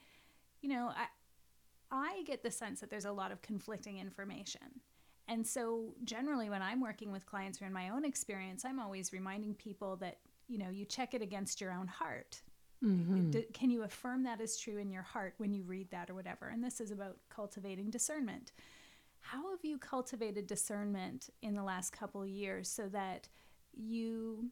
you 0.62 0.70
know, 0.70 0.92
I, 0.96 1.06
I 1.92 2.24
get 2.26 2.44
the 2.44 2.52
sense 2.52 2.80
that 2.82 2.90
there's 2.90 3.06
a 3.06 3.12
lot 3.12 3.32
of 3.32 3.42
conflicting 3.42 3.98
information. 3.98 4.82
And 5.28 5.46
so, 5.46 5.94
generally, 6.04 6.50
when 6.50 6.62
I'm 6.62 6.82
working 6.82 7.12
with 7.12 7.26
clients 7.26 7.62
or 7.62 7.66
in 7.66 7.74
my 7.74 7.90
own 7.90 8.04
experience, 8.04 8.66
I'm 8.66 8.80
always 8.80 9.14
reminding 9.14 9.54
people 9.54 9.96
that, 9.98 10.18
you 10.48 10.58
know, 10.58 10.70
you 10.70 10.86
check 10.86 11.14
it 11.14 11.22
against 11.22 11.62
your 11.62 11.72
own 11.72 11.88
heart. 11.88 12.42
Mm-hmm. 12.84 13.32
Do, 13.32 13.44
can 13.54 13.70
you 13.70 13.84
affirm 13.84 14.24
that 14.24 14.40
is 14.40 14.58
true 14.58 14.78
in 14.78 14.90
your 14.90 15.04
heart 15.04 15.34
when 15.38 15.54
you 15.54 15.64
read 15.64 15.92
that 15.92 16.10
or 16.10 16.16
whatever? 16.16 16.48
And 16.48 16.64
this 16.64 16.80
is 16.80 16.92
about 16.92 17.18
cultivating 17.30 17.90
discernment. 17.90 18.52
How 19.20 19.52
have 19.52 19.64
you 19.64 19.78
cultivated 19.78 20.48
discernment 20.48 21.30
in 21.42 21.56
the 21.56 21.64
last 21.64 21.92
couple 21.92 22.26
years 22.26 22.70
so 22.70 22.88
that 22.88 23.28
you 23.74 24.52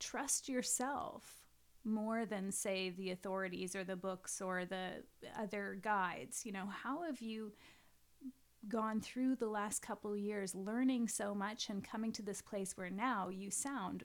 trust 0.00 0.48
yourself 0.48 1.46
more 1.84 2.26
than 2.26 2.50
say 2.50 2.90
the 2.90 3.10
authorities 3.10 3.74
or 3.74 3.84
the 3.84 3.96
books 3.96 4.40
or 4.40 4.64
the 4.64 5.02
other 5.38 5.78
guides 5.80 6.44
you 6.44 6.52
know 6.52 6.66
how 6.66 7.02
have 7.02 7.20
you 7.20 7.52
gone 8.68 9.00
through 9.00 9.34
the 9.34 9.48
last 9.48 9.80
couple 9.80 10.14
years 10.14 10.54
learning 10.54 11.08
so 11.08 11.34
much 11.34 11.70
and 11.70 11.82
coming 11.82 12.12
to 12.12 12.22
this 12.22 12.42
place 12.42 12.76
where 12.76 12.90
now 12.90 13.28
you 13.28 13.50
sound 13.50 14.04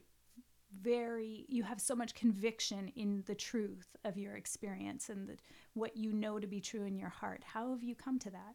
very 0.82 1.44
you 1.48 1.62
have 1.62 1.80
so 1.80 1.94
much 1.94 2.14
conviction 2.14 2.92
in 2.96 3.22
the 3.26 3.34
truth 3.34 3.96
of 4.04 4.16
your 4.18 4.34
experience 4.34 5.08
and 5.08 5.28
the, 5.28 5.36
what 5.74 5.96
you 5.96 6.12
know 6.12 6.38
to 6.38 6.46
be 6.46 6.60
true 6.60 6.84
in 6.84 6.96
your 6.96 7.08
heart 7.08 7.42
how 7.44 7.70
have 7.70 7.82
you 7.82 7.94
come 7.94 8.18
to 8.18 8.30
that 8.30 8.54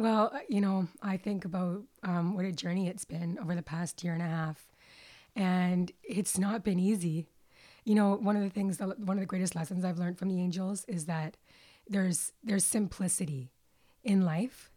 well, 0.00 0.30
uh, 0.32 0.38
you 0.48 0.62
know, 0.62 0.88
I 1.02 1.18
think 1.18 1.44
about 1.44 1.82
um, 2.02 2.34
what 2.34 2.46
a 2.46 2.52
journey 2.52 2.88
it's 2.88 3.04
been 3.04 3.38
over 3.38 3.54
the 3.54 3.62
past 3.62 4.02
year 4.02 4.14
and 4.14 4.22
a 4.22 4.26
half, 4.26 4.66
and 5.36 5.92
it's 6.02 6.38
not 6.38 6.64
been 6.64 6.78
easy. 6.78 7.26
You 7.84 7.94
know, 7.94 8.14
one 8.14 8.34
of 8.34 8.42
the 8.42 8.48
things, 8.48 8.78
that 8.78 8.98
one 8.98 9.18
of 9.18 9.20
the 9.20 9.26
greatest 9.26 9.54
lessons 9.54 9.84
I've 9.84 9.98
learned 9.98 10.18
from 10.18 10.28
the 10.28 10.40
angels 10.40 10.86
is 10.86 11.04
that 11.04 11.36
there's 11.86 12.32
there's 12.42 12.64
simplicity 12.64 13.52
in 14.02 14.24
life, 14.24 14.70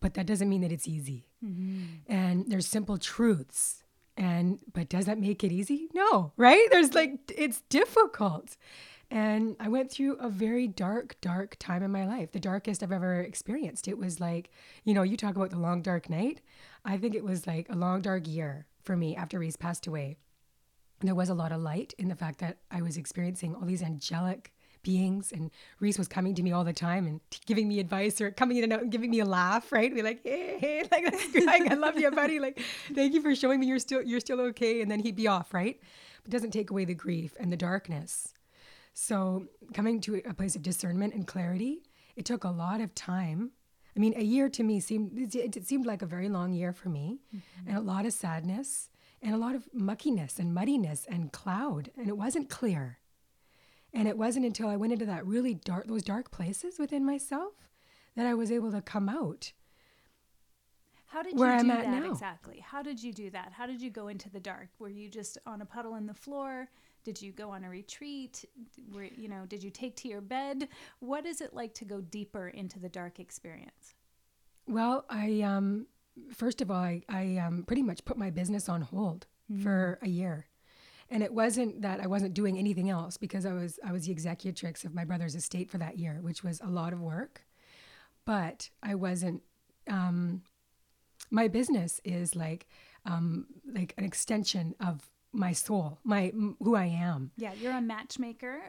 but 0.00 0.12
that 0.14 0.26
doesn't 0.26 0.48
mean 0.48 0.60
that 0.60 0.72
it's 0.72 0.86
easy. 0.86 1.26
Mm-hmm. 1.42 2.12
And 2.12 2.50
there's 2.50 2.66
simple 2.66 2.98
truths, 2.98 3.82
and 4.16 4.58
but 4.72 4.88
does 4.88 5.06
that 5.06 5.18
make 5.18 5.44
it 5.44 5.52
easy? 5.52 5.88
No, 5.94 6.32
right? 6.36 6.66
There's 6.70 6.94
like 6.94 7.32
it's 7.36 7.62
difficult. 7.68 8.56
And 9.12 9.56
I 9.58 9.68
went 9.68 9.90
through 9.90 10.14
a 10.14 10.28
very 10.28 10.68
dark, 10.68 11.20
dark 11.20 11.56
time 11.58 11.82
in 11.82 11.90
my 11.90 12.06
life, 12.06 12.30
the 12.30 12.38
darkest 12.38 12.80
I've 12.82 12.92
ever 12.92 13.20
experienced. 13.20 13.88
It 13.88 13.98
was 13.98 14.20
like, 14.20 14.50
you 14.84 14.94
know, 14.94 15.02
you 15.02 15.16
talk 15.16 15.34
about 15.34 15.50
the 15.50 15.58
long, 15.58 15.82
dark 15.82 16.08
night. 16.08 16.40
I 16.84 16.96
think 16.96 17.16
it 17.16 17.24
was 17.24 17.44
like 17.44 17.68
a 17.68 17.74
long, 17.74 18.02
dark 18.02 18.28
year 18.28 18.66
for 18.82 18.96
me 18.96 19.16
after 19.16 19.40
Reece 19.40 19.56
passed 19.56 19.88
away. 19.88 20.16
And 21.00 21.08
there 21.08 21.16
was 21.16 21.28
a 21.28 21.34
lot 21.34 21.50
of 21.50 21.60
light 21.60 21.92
in 21.98 22.08
the 22.08 22.14
fact 22.14 22.38
that 22.38 22.58
I 22.70 22.82
was 22.82 22.96
experiencing 22.96 23.54
all 23.54 23.64
these 23.64 23.82
angelic 23.82 24.52
beings 24.82 25.32
and 25.32 25.50
Reece 25.78 25.98
was 25.98 26.08
coming 26.08 26.34
to 26.34 26.42
me 26.42 26.52
all 26.52 26.64
the 26.64 26.72
time 26.72 27.06
and 27.06 27.20
t- 27.30 27.40
giving 27.46 27.68
me 27.68 27.80
advice 27.80 28.20
or 28.20 28.30
coming 28.30 28.56
in 28.58 28.64
and 28.64 28.72
out 28.72 28.82
and 28.82 28.92
giving 28.92 29.10
me 29.10 29.20
a 29.20 29.24
laugh, 29.24 29.72
right? 29.72 29.94
Be 29.94 30.02
like, 30.02 30.20
hey, 30.24 30.58
hey, 30.58 30.82
like 30.92 31.04
that's. 31.04 31.46
I 31.70 31.74
love 31.74 31.98
you, 31.98 32.10
buddy. 32.10 32.38
Like, 32.38 32.60
thank 32.94 33.14
you 33.14 33.22
for 33.22 33.34
showing 33.34 33.60
me 33.60 33.66
you're 33.66 33.78
still 33.78 34.02
you're 34.02 34.20
still 34.20 34.40
okay. 34.40 34.82
And 34.82 34.90
then 34.90 35.00
he'd 35.00 35.16
be 35.16 35.28
off, 35.28 35.52
right? 35.54 35.78
But 36.22 36.28
it 36.28 36.36
doesn't 36.36 36.52
take 36.52 36.70
away 36.70 36.84
the 36.84 36.94
grief 36.94 37.34
and 37.38 37.52
the 37.52 37.56
darkness. 37.56 38.34
So, 38.92 39.46
coming 39.72 40.00
to 40.02 40.20
a 40.24 40.34
place 40.34 40.56
of 40.56 40.62
discernment 40.62 41.14
and 41.14 41.26
clarity, 41.26 41.82
it 42.16 42.24
took 42.24 42.44
a 42.44 42.50
lot 42.50 42.80
of 42.80 42.94
time. 42.94 43.52
I 43.96 44.00
mean, 44.00 44.14
a 44.16 44.22
year 44.22 44.48
to 44.48 44.62
me 44.62 44.80
seemed 44.80 45.34
it, 45.34 45.66
seemed 45.66 45.86
like 45.86 46.02
a 46.02 46.06
very 46.06 46.28
long 46.28 46.52
year 46.52 46.72
for 46.72 46.88
me, 46.88 47.20
mm-hmm. 47.34 47.68
and 47.68 47.76
a 47.76 47.80
lot 47.80 48.06
of 48.06 48.12
sadness 48.12 48.90
and 49.22 49.34
a 49.34 49.38
lot 49.38 49.54
of 49.54 49.68
muckiness 49.74 50.38
and 50.38 50.54
muddiness 50.54 51.06
and 51.08 51.32
cloud, 51.32 51.90
and 51.96 52.08
it 52.08 52.16
wasn't 52.16 52.48
clear. 52.48 52.99
And 53.92 54.06
it 54.06 54.16
wasn't 54.16 54.46
until 54.46 54.68
I 54.68 54.76
went 54.76 54.92
into 54.92 55.06
that 55.06 55.26
really 55.26 55.54
dark 55.54 55.86
those 55.86 56.02
dark 56.02 56.30
places 56.30 56.78
within 56.78 57.04
myself 57.04 57.54
that 58.16 58.26
I 58.26 58.34
was 58.34 58.52
able 58.52 58.70
to 58.72 58.82
come 58.82 59.08
out. 59.08 59.52
How 61.06 61.22
did 61.24 61.32
you 61.32 61.40
where 61.40 61.56
do 61.56 61.60
I'm 61.60 61.68
that 61.68 61.88
now. 61.88 62.12
exactly? 62.12 62.64
How 62.64 62.82
did 62.82 63.02
you 63.02 63.12
do 63.12 63.30
that? 63.30 63.52
How 63.52 63.66
did 63.66 63.82
you 63.82 63.90
go 63.90 64.06
into 64.06 64.30
the 64.30 64.38
dark? 64.38 64.68
Were 64.78 64.88
you 64.88 65.08
just 65.08 65.38
on 65.44 65.60
a 65.60 65.66
puddle 65.66 65.96
in 65.96 66.06
the 66.06 66.14
floor? 66.14 66.68
Did 67.02 67.20
you 67.20 67.32
go 67.32 67.50
on 67.50 67.64
a 67.64 67.68
retreat? 67.68 68.44
Were, 68.92 69.04
you 69.04 69.28
know, 69.28 69.44
did 69.44 69.62
you 69.62 69.70
take 69.70 69.96
to 69.96 70.08
your 70.08 70.20
bed? 70.20 70.68
What 71.00 71.26
is 71.26 71.40
it 71.40 71.52
like 71.52 71.74
to 71.74 71.84
go 71.84 72.00
deeper 72.00 72.48
into 72.48 72.78
the 72.78 72.88
dark 72.88 73.18
experience? 73.18 73.94
Well, 74.68 75.04
I 75.10 75.40
um, 75.40 75.86
first 76.32 76.60
of 76.60 76.70
all, 76.70 76.76
I, 76.76 77.02
I 77.08 77.38
um, 77.38 77.64
pretty 77.66 77.82
much 77.82 78.04
put 78.04 78.16
my 78.16 78.30
business 78.30 78.68
on 78.68 78.82
hold 78.82 79.26
mm-hmm. 79.50 79.62
for 79.62 79.98
a 80.02 80.08
year, 80.08 80.46
and 81.10 81.22
it 81.22 81.32
wasn't 81.32 81.82
that 81.82 82.00
I 82.00 82.06
wasn't 82.06 82.34
doing 82.34 82.58
anything 82.58 82.88
else 82.88 83.16
because 83.16 83.44
I 83.44 83.52
was 83.52 83.78
I 83.84 83.92
was 83.92 84.06
the 84.06 84.12
executrix 84.12 84.84
of 84.84 84.94
my 84.94 85.04
brother's 85.04 85.34
estate 85.34 85.70
for 85.70 85.78
that 85.78 85.98
year, 85.98 86.18
which 86.20 86.44
was 86.44 86.60
a 86.60 86.68
lot 86.68 86.92
of 86.92 87.00
work, 87.00 87.42
but 88.24 88.70
I 88.82 88.94
wasn't. 88.94 89.42
Um, 89.88 90.42
my 91.30 91.48
business 91.48 92.00
is 92.04 92.36
like 92.36 92.68
um, 93.04 93.46
like 93.74 93.94
an 93.98 94.04
extension 94.04 94.74
of 94.80 95.10
my 95.32 95.52
soul, 95.52 95.98
my 96.04 96.32
who 96.60 96.74
I 96.74 96.86
am. 96.86 97.30
Yeah, 97.36 97.52
you're 97.54 97.72
a 97.72 97.80
matchmaker 97.80 98.60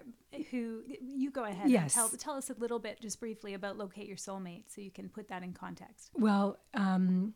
who 0.50 0.84
you 1.02 1.32
go 1.32 1.44
ahead 1.44 1.70
yes. 1.70 1.82
and 1.84 1.92
tell 1.92 2.10
tell 2.10 2.36
us 2.36 2.50
a 2.50 2.54
little 2.54 2.80
bit 2.80 3.00
just 3.02 3.20
briefly 3.20 3.54
about 3.54 3.78
locate 3.78 4.08
your 4.08 4.18
soulmate 4.18 4.64
so 4.68 4.82
you 4.82 4.92
can 4.92 5.10
put 5.10 5.28
that 5.30 5.44
in 5.44 5.54
context. 5.54 6.12
Well, 6.14 6.58
um, 6.74 7.34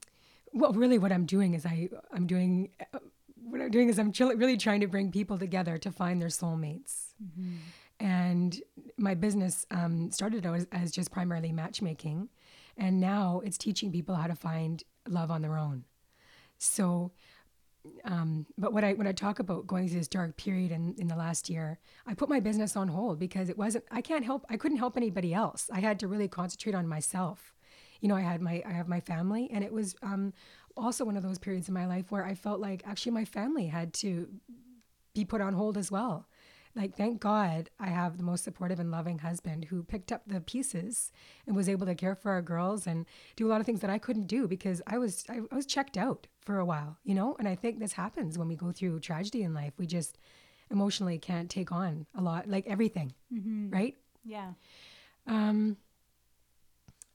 well 0.54 0.74
really 0.74 0.98
what 0.98 1.12
I'm 1.12 1.26
doing 1.26 1.54
is 1.54 1.66
I 1.66 1.90
I'm 2.12 2.28
doing 2.28 2.70
uh, 2.94 3.00
what 3.50 3.62
I'm 3.62 3.72
doing 3.72 3.90
is 3.90 4.00
I'm 4.00 4.12
really 4.38 4.58
trying 4.58 4.82
to 4.82 4.88
bring 4.88 5.12
people 5.12 5.38
together 5.38 5.78
to 5.78 5.92
find 5.92 6.22
their 6.22 6.30
soulmates. 6.30 7.14
And 8.00 8.62
my 8.98 9.14
business 9.14 9.66
um, 9.72 10.12
started 10.12 10.46
out 10.46 10.56
as, 10.56 10.68
as 10.72 10.92
just 10.92 11.12
primarily 11.12 11.52
matchmaking, 11.54 12.30
and 12.78 13.00
now 13.00 13.42
it's 13.46 13.58
teaching 13.58 13.92
people 13.92 14.16
how 14.16 14.28
to 14.28 14.36
find 14.36 14.84
love 15.08 15.32
on 15.32 15.42
their 15.42 15.58
own. 15.58 15.86
So, 16.58 17.12
um, 18.04 18.48
but 18.58 18.74
when 18.74 18.84
I 18.84 18.94
when 18.94 19.08
I 19.08 19.14
talk 19.14 19.40
about 19.40 19.68
going 19.68 19.88
through 19.88 20.00
this 20.00 20.08
dark 20.10 20.36
period 20.36 20.72
in, 20.72 20.96
in 20.98 21.08
the 21.08 21.16
last 21.16 21.50
year, 21.50 21.80
I 22.06 22.16
put 22.16 22.28
my 22.28 22.42
business 22.42 22.76
on 22.76 22.90
hold 22.90 23.20
because 23.20 23.48
it 23.48 23.58
wasn't. 23.58 23.86
I 23.92 24.02
can't 24.02 24.26
help. 24.26 24.46
I 24.50 24.58
couldn't 24.58 24.78
help 24.78 24.98
anybody 24.98 25.34
else. 25.34 25.70
I 25.72 25.80
had 25.80 26.00
to 26.00 26.08
really 26.08 26.28
concentrate 26.28 26.76
on 26.76 26.88
myself. 26.88 27.54
You 28.02 28.10
know, 28.10 28.16
I 28.16 28.22
had 28.22 28.42
my 28.42 28.62
I 28.66 28.72
have 28.72 28.90
my 28.90 29.00
family, 29.00 29.50
and 29.54 29.64
it 29.64 29.72
was 29.72 29.96
um, 30.02 30.34
also 30.78 31.06
one 31.06 31.18
of 31.18 31.24
those 31.24 31.40
periods 31.40 31.68
in 31.68 31.74
my 31.74 31.86
life 31.86 32.12
where 32.12 32.26
I 32.26 32.36
felt 32.36 32.60
like 32.60 32.84
actually 32.86 33.14
my 33.14 33.26
family 33.26 33.68
had 33.68 33.94
to 33.96 34.28
be 35.14 35.26
put 35.26 35.42
on 35.42 35.54
hold 35.54 35.78
as 35.78 35.92
well. 35.92 36.28
Like, 36.76 36.98
thank 36.98 37.22
God 37.22 37.70
I 37.80 37.88
have 37.88 38.18
the 38.18 38.24
most 38.24 38.44
supportive 38.44 38.82
and 38.82 38.92
loving 38.92 39.20
husband 39.20 39.66
who 39.66 39.82
picked 39.82 40.12
up 40.12 40.24
the 40.28 40.42
pieces 40.42 41.14
and 41.48 41.56
was 41.56 41.70
able 41.70 41.86
to 41.86 41.96
care 41.96 42.16
for 42.16 42.32
our 42.32 42.42
girls 42.42 42.86
and 42.86 43.06
do 43.38 43.48
a 43.48 43.50
lot 43.50 43.62
of 43.62 43.66
things 43.66 43.80
that 43.80 43.90
I 43.90 43.98
couldn't 43.98 44.28
do 44.28 44.46
because 44.46 44.82
I 44.86 44.98
was 44.98 45.24
I, 45.30 45.40
I 45.50 45.56
was 45.56 45.66
checked 45.66 45.96
out 45.96 46.28
for 46.42 46.60
a 46.60 46.66
while, 46.66 46.98
you 47.06 47.16
know. 47.16 47.38
And 47.40 47.48
I 47.48 47.56
think 47.56 47.80
this 47.80 47.94
happens 47.94 48.38
when 48.38 48.50
we 48.50 48.58
go 48.58 48.74
through 48.74 49.00
tragedy 49.00 49.44
in 49.44 49.54
life. 49.54 49.72
We 49.78 49.88
just 49.88 50.18
emotionally 50.70 51.18
can't 51.18 51.50
take 51.50 51.72
on 51.72 52.08
a 52.14 52.22
lot, 52.22 52.50
like 52.50 52.68
everything, 52.68 53.14
right? 53.72 53.96
Yeah. 54.26 54.52
Um, 55.28 55.78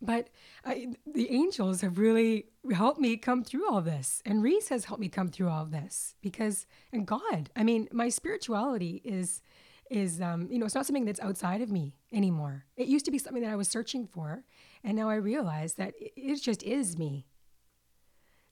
but 0.00 0.28
I, 0.64 0.88
the 1.06 1.30
angels 1.30 1.80
have 1.82 1.98
really 1.98 2.46
helped 2.72 3.00
me 3.00 3.16
come 3.16 3.44
through 3.44 3.68
all 3.70 3.80
this, 3.80 4.22
and 4.24 4.42
Reece 4.42 4.68
has 4.68 4.86
helped 4.86 5.00
me 5.00 5.08
come 5.08 5.28
through 5.28 5.48
all 5.48 5.64
this 5.66 6.14
because, 6.20 6.66
and 6.92 7.06
God, 7.06 7.50
I 7.54 7.62
mean, 7.64 7.88
my 7.92 8.08
spirituality 8.08 9.02
is, 9.04 9.42
is 9.90 10.20
um, 10.20 10.48
you 10.50 10.58
know, 10.58 10.66
it's 10.66 10.74
not 10.74 10.86
something 10.86 11.04
that's 11.04 11.20
outside 11.20 11.60
of 11.60 11.70
me 11.70 11.96
anymore. 12.12 12.64
It 12.76 12.86
used 12.88 13.04
to 13.06 13.10
be 13.10 13.18
something 13.18 13.42
that 13.42 13.52
I 13.52 13.56
was 13.56 13.68
searching 13.68 14.06
for, 14.06 14.44
and 14.84 14.96
now 14.96 15.08
I 15.08 15.16
realize 15.16 15.74
that 15.74 15.94
it, 16.00 16.12
it 16.16 16.42
just 16.42 16.62
is 16.62 16.96
me. 16.98 17.26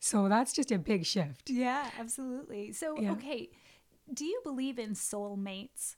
So 0.00 0.28
that's 0.28 0.52
just 0.52 0.70
a 0.70 0.78
big 0.78 1.04
shift. 1.04 1.50
Yeah, 1.50 1.90
absolutely. 1.98 2.72
So, 2.72 3.00
Yeah. 3.00 3.12
okay, 3.12 3.50
do 4.12 4.24
you 4.24 4.40
believe 4.44 4.78
in 4.78 4.90
soulmates? 4.90 5.96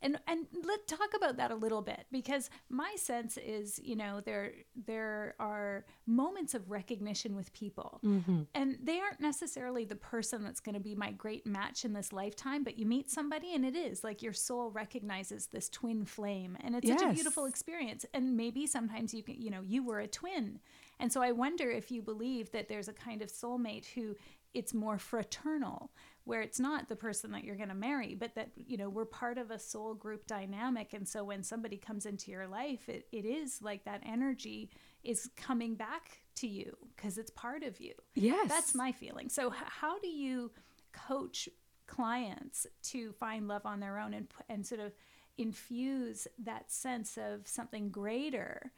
And 0.00 0.18
and 0.26 0.46
let's 0.64 0.86
talk 0.86 1.14
about 1.16 1.36
that 1.38 1.50
a 1.50 1.54
little 1.54 1.82
bit 1.82 2.06
because 2.12 2.50
my 2.68 2.94
sense 2.96 3.36
is, 3.36 3.80
you 3.82 3.96
know, 3.96 4.20
there 4.20 4.52
there 4.86 5.34
are 5.40 5.84
moments 6.06 6.54
of 6.54 6.70
recognition 6.70 7.34
with 7.34 7.52
people. 7.52 8.00
Mm-hmm. 8.04 8.42
And 8.54 8.78
they 8.82 9.00
aren't 9.00 9.20
necessarily 9.20 9.84
the 9.84 9.96
person 9.96 10.44
that's 10.44 10.60
going 10.60 10.74
to 10.74 10.80
be 10.80 10.94
my 10.94 11.12
great 11.12 11.46
match 11.46 11.84
in 11.84 11.92
this 11.92 12.12
lifetime, 12.12 12.62
but 12.62 12.78
you 12.78 12.86
meet 12.86 13.10
somebody 13.10 13.54
and 13.54 13.64
it 13.64 13.74
is 13.74 14.04
like 14.04 14.22
your 14.22 14.32
soul 14.32 14.70
recognizes 14.70 15.46
this 15.46 15.68
twin 15.68 16.04
flame 16.04 16.56
and 16.60 16.76
it's 16.76 16.88
such 16.88 17.02
a 17.02 17.12
beautiful 17.12 17.46
experience. 17.46 18.06
And 18.14 18.36
maybe 18.36 18.66
sometimes 18.66 19.12
you 19.12 19.22
can, 19.22 19.40
you 19.40 19.50
know, 19.50 19.62
you 19.64 19.84
were 19.84 20.00
a 20.00 20.06
twin. 20.06 20.60
And 21.00 21.12
so 21.12 21.22
I 21.22 21.32
wonder 21.32 21.70
if 21.70 21.90
you 21.90 22.02
believe 22.02 22.50
that 22.52 22.68
there's 22.68 22.88
a 22.88 22.92
kind 22.92 23.22
of 23.22 23.30
soulmate 23.30 23.86
who 23.86 24.16
it's 24.54 24.74
more 24.74 24.98
fraternal, 24.98 25.90
where 26.28 26.42
it's 26.42 26.60
not 26.60 26.90
the 26.90 26.94
person 26.94 27.32
that 27.32 27.42
you're 27.42 27.56
going 27.56 27.70
to 27.70 27.74
marry, 27.74 28.14
but 28.14 28.34
that, 28.34 28.50
you 28.54 28.76
know, 28.76 28.90
we're 28.90 29.06
part 29.06 29.38
of 29.38 29.50
a 29.50 29.58
soul 29.58 29.94
group 29.94 30.26
dynamic. 30.26 30.92
And 30.92 31.08
so 31.08 31.24
when 31.24 31.42
somebody 31.42 31.78
comes 31.78 32.04
into 32.04 32.30
your 32.30 32.46
life, 32.46 32.86
it, 32.86 33.06
it 33.12 33.24
is 33.24 33.62
like 33.62 33.86
that 33.86 34.02
energy 34.04 34.68
is 35.02 35.30
coming 35.38 35.74
back 35.74 36.20
to 36.36 36.46
you 36.46 36.76
because 36.94 37.16
it's 37.16 37.30
part 37.30 37.62
of 37.62 37.80
you. 37.80 37.94
Yes. 38.14 38.46
That's 38.46 38.74
my 38.74 38.92
feeling. 38.92 39.30
So, 39.30 39.46
h- 39.48 39.54
how 39.64 39.98
do 40.00 40.08
you 40.08 40.50
coach 40.92 41.48
clients 41.86 42.66
to 42.90 43.12
find 43.12 43.48
love 43.48 43.64
on 43.64 43.80
their 43.80 43.98
own 43.98 44.12
and, 44.12 44.28
and 44.50 44.66
sort 44.66 44.82
of 44.82 44.92
infuse 45.38 46.28
that 46.44 46.70
sense 46.70 47.16
of 47.16 47.48
something 47.48 47.88
greater 47.88 48.70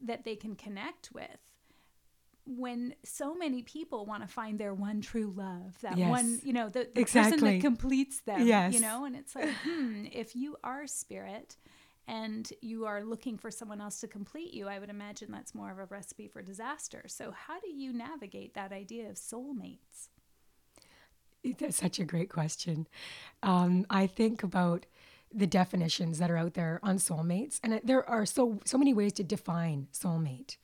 that 0.00 0.24
they 0.24 0.36
can 0.36 0.56
connect 0.56 1.10
with? 1.12 1.55
When 2.46 2.94
so 3.04 3.34
many 3.34 3.62
people 3.62 4.06
want 4.06 4.22
to 4.22 4.28
find 4.28 4.58
their 4.58 4.72
one 4.72 5.00
true 5.00 5.32
love, 5.34 5.76
that 5.82 5.98
Yes. 5.98 6.08
one, 6.08 6.40
you 6.44 6.52
know, 6.52 6.68
the, 6.68 6.88
the 6.94 7.04
person 7.04 7.40
that 7.40 7.60
completes 7.60 8.20
them, 8.20 8.46
Yes. 8.46 8.72
you 8.72 8.80
know, 8.80 9.04
and 9.04 9.16
it's 9.16 9.34
like, 9.34 9.52
hmm, 9.64 10.04
if 10.12 10.36
you 10.36 10.56
are 10.62 10.86
spirit 10.86 11.56
and 12.06 12.52
you 12.62 12.86
are 12.86 13.02
looking 13.02 13.36
for 13.36 13.50
someone 13.50 13.80
else 13.80 13.98
to 14.00 14.06
complete 14.06 14.54
you, 14.54 14.68
I 14.68 14.78
would 14.78 14.90
imagine 14.90 15.32
that's 15.32 15.56
more 15.56 15.72
of 15.72 15.78
a 15.78 15.86
recipe 15.86 16.28
for 16.28 16.40
disaster. 16.40 17.02
So, 17.08 17.32
how 17.32 17.58
do 17.58 17.68
you 17.68 17.92
navigate 17.92 18.54
that 18.54 18.70
idea 18.72 19.08
of 19.10 19.16
soulmates? 19.16 20.08
That's 21.58 21.76
such 21.76 21.98
a 21.98 22.04
great 22.04 22.28
question. 22.30 22.86
Um, 23.42 23.86
I 23.90 24.06
think 24.06 24.42
about 24.42 24.86
the 25.32 25.46
definitions 25.46 26.18
that 26.18 26.30
are 26.30 26.36
out 26.36 26.54
there 26.54 26.80
on 26.82 26.98
soulmates, 26.98 27.60
and 27.62 27.80
there 27.84 28.08
are 28.08 28.24
so 28.26 28.60
so 28.64 28.78
many 28.78 28.94
ways 28.94 29.12
to 29.14 29.24
define 29.24 29.88
soulmate. 29.92 30.56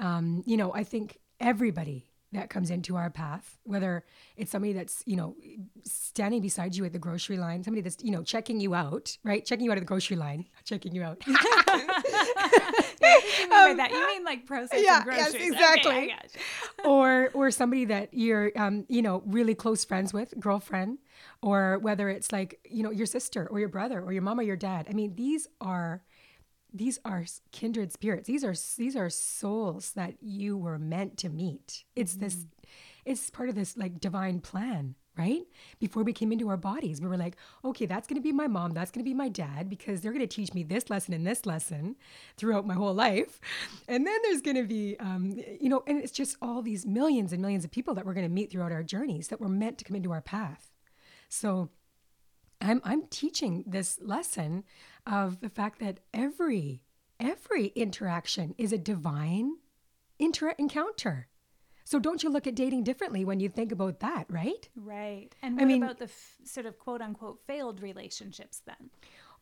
Um, 0.00 0.42
you 0.46 0.56
know, 0.56 0.72
I 0.74 0.84
think 0.84 1.18
everybody 1.40 2.08
that 2.32 2.50
comes 2.50 2.70
into 2.70 2.96
our 2.96 3.10
path, 3.10 3.58
whether 3.62 4.04
it's 4.36 4.50
somebody 4.50 4.72
that's 4.72 5.02
you 5.06 5.16
know 5.16 5.36
standing 5.84 6.42
beside 6.42 6.74
you 6.74 6.84
at 6.84 6.92
the 6.92 6.98
grocery 6.98 7.36
line, 7.36 7.62
somebody 7.62 7.80
that's 7.80 8.02
you 8.02 8.10
know 8.10 8.22
checking 8.22 8.60
you 8.60 8.74
out, 8.74 9.16
right? 9.24 9.44
Checking 9.44 9.64
you 9.64 9.70
out 9.70 9.78
at 9.78 9.80
the 9.80 9.86
grocery 9.86 10.16
line, 10.16 10.46
checking 10.64 10.94
you 10.94 11.02
out. 11.02 11.22
You 11.26 11.34
mean 13.48 13.50
by 13.50 13.74
that? 13.76 13.90
You 13.90 14.06
mean 14.06 14.24
like 14.24 14.46
processing 14.46 14.84
yeah, 14.84 15.04
yes, 15.06 15.32
groceries? 15.32 15.54
Okay, 15.54 15.64
I 15.64 15.74
exactly. 15.74 16.06
gotcha. 16.08 16.38
or 16.88 17.30
or 17.34 17.50
somebody 17.50 17.84
that 17.86 18.12
you're 18.12 18.50
um, 18.56 18.84
you 18.88 19.02
know 19.02 19.22
really 19.26 19.54
close 19.54 19.84
friends 19.84 20.12
with 20.12 20.34
girlfriend 20.38 20.98
or 21.42 21.78
whether 21.78 22.08
it's 22.08 22.32
like 22.32 22.60
you 22.68 22.82
know 22.82 22.90
your 22.90 23.06
sister 23.06 23.46
or 23.50 23.60
your 23.60 23.68
brother 23.68 24.00
or 24.00 24.12
your 24.12 24.22
mom 24.22 24.38
or 24.38 24.42
your 24.42 24.56
dad 24.56 24.86
i 24.90 24.92
mean 24.92 25.14
these 25.14 25.46
are 25.60 26.02
these 26.74 26.98
are 27.04 27.24
kindred 27.52 27.92
spirits. 27.92 28.26
These 28.26 28.44
are 28.44 28.54
these 28.76 28.96
are 28.96 29.08
souls 29.08 29.92
that 29.92 30.14
you 30.20 30.58
were 30.58 30.78
meant 30.78 31.16
to 31.18 31.28
meet. 31.28 31.84
It's 31.94 32.14
this 32.14 32.46
it's 33.04 33.30
part 33.30 33.48
of 33.48 33.54
this 33.54 33.76
like 33.76 34.00
divine 34.00 34.40
plan 34.40 34.96
right? 35.16 35.42
Before 35.78 36.02
we 36.02 36.12
came 36.12 36.32
into 36.32 36.48
our 36.48 36.56
bodies 36.56 37.00
we 37.00 37.06
were 37.06 37.16
like 37.16 37.36
okay 37.64 37.86
that's 37.86 38.08
going 38.08 38.20
to 38.20 38.22
be 38.22 38.32
my 38.32 38.48
mom 38.48 38.72
that's 38.72 38.90
going 38.90 39.04
to 39.04 39.08
be 39.08 39.14
my 39.14 39.28
dad 39.28 39.70
because 39.70 40.00
they're 40.00 40.10
going 40.10 40.26
to 40.26 40.36
teach 40.36 40.52
me 40.52 40.64
this 40.64 40.90
lesson 40.90 41.14
and 41.14 41.24
this 41.24 41.46
lesson 41.46 41.94
throughout 42.36 42.66
my 42.66 42.74
whole 42.74 42.94
life. 42.94 43.40
And 43.86 44.04
then 44.04 44.18
there's 44.24 44.40
going 44.40 44.56
to 44.56 44.64
be 44.64 44.96
um, 44.98 45.40
you 45.60 45.68
know 45.68 45.84
and 45.86 46.02
it's 46.02 46.12
just 46.12 46.36
all 46.42 46.60
these 46.60 46.84
millions 46.84 47.32
and 47.32 47.40
millions 47.40 47.64
of 47.64 47.70
people 47.70 47.94
that 47.94 48.04
we're 48.04 48.14
going 48.14 48.26
to 48.26 48.32
meet 48.32 48.50
throughout 48.50 48.72
our 48.72 48.82
journeys 48.82 49.28
that 49.28 49.40
were 49.40 49.48
meant 49.48 49.78
to 49.78 49.84
come 49.84 49.94
into 49.96 50.10
our 50.10 50.22
path. 50.22 50.72
So 51.28 51.70
I'm 52.64 52.80
I'm 52.84 53.02
teaching 53.08 53.64
this 53.66 53.98
lesson 54.00 54.64
of 55.06 55.40
the 55.40 55.48
fact 55.50 55.78
that 55.80 56.00
every 56.12 56.82
every 57.20 57.66
interaction 57.68 58.54
is 58.58 58.72
a 58.72 58.78
divine 58.78 59.56
inter- 60.18 60.54
encounter. 60.58 61.28
So 61.86 61.98
don't 61.98 62.22
you 62.22 62.30
look 62.30 62.46
at 62.46 62.54
dating 62.54 62.84
differently 62.84 63.26
when 63.26 63.40
you 63.40 63.50
think 63.50 63.70
about 63.70 64.00
that, 64.00 64.24
right? 64.30 64.66
Right. 64.74 65.34
And 65.42 65.58
I 65.60 65.62
what 65.62 65.68
mean- 65.68 65.82
about 65.82 65.98
the 65.98 66.04
f- 66.06 66.36
sort 66.44 66.64
of 66.66 66.78
quote 66.78 67.02
unquote 67.02 67.40
failed 67.46 67.82
relationships 67.82 68.62
then? 68.66 68.90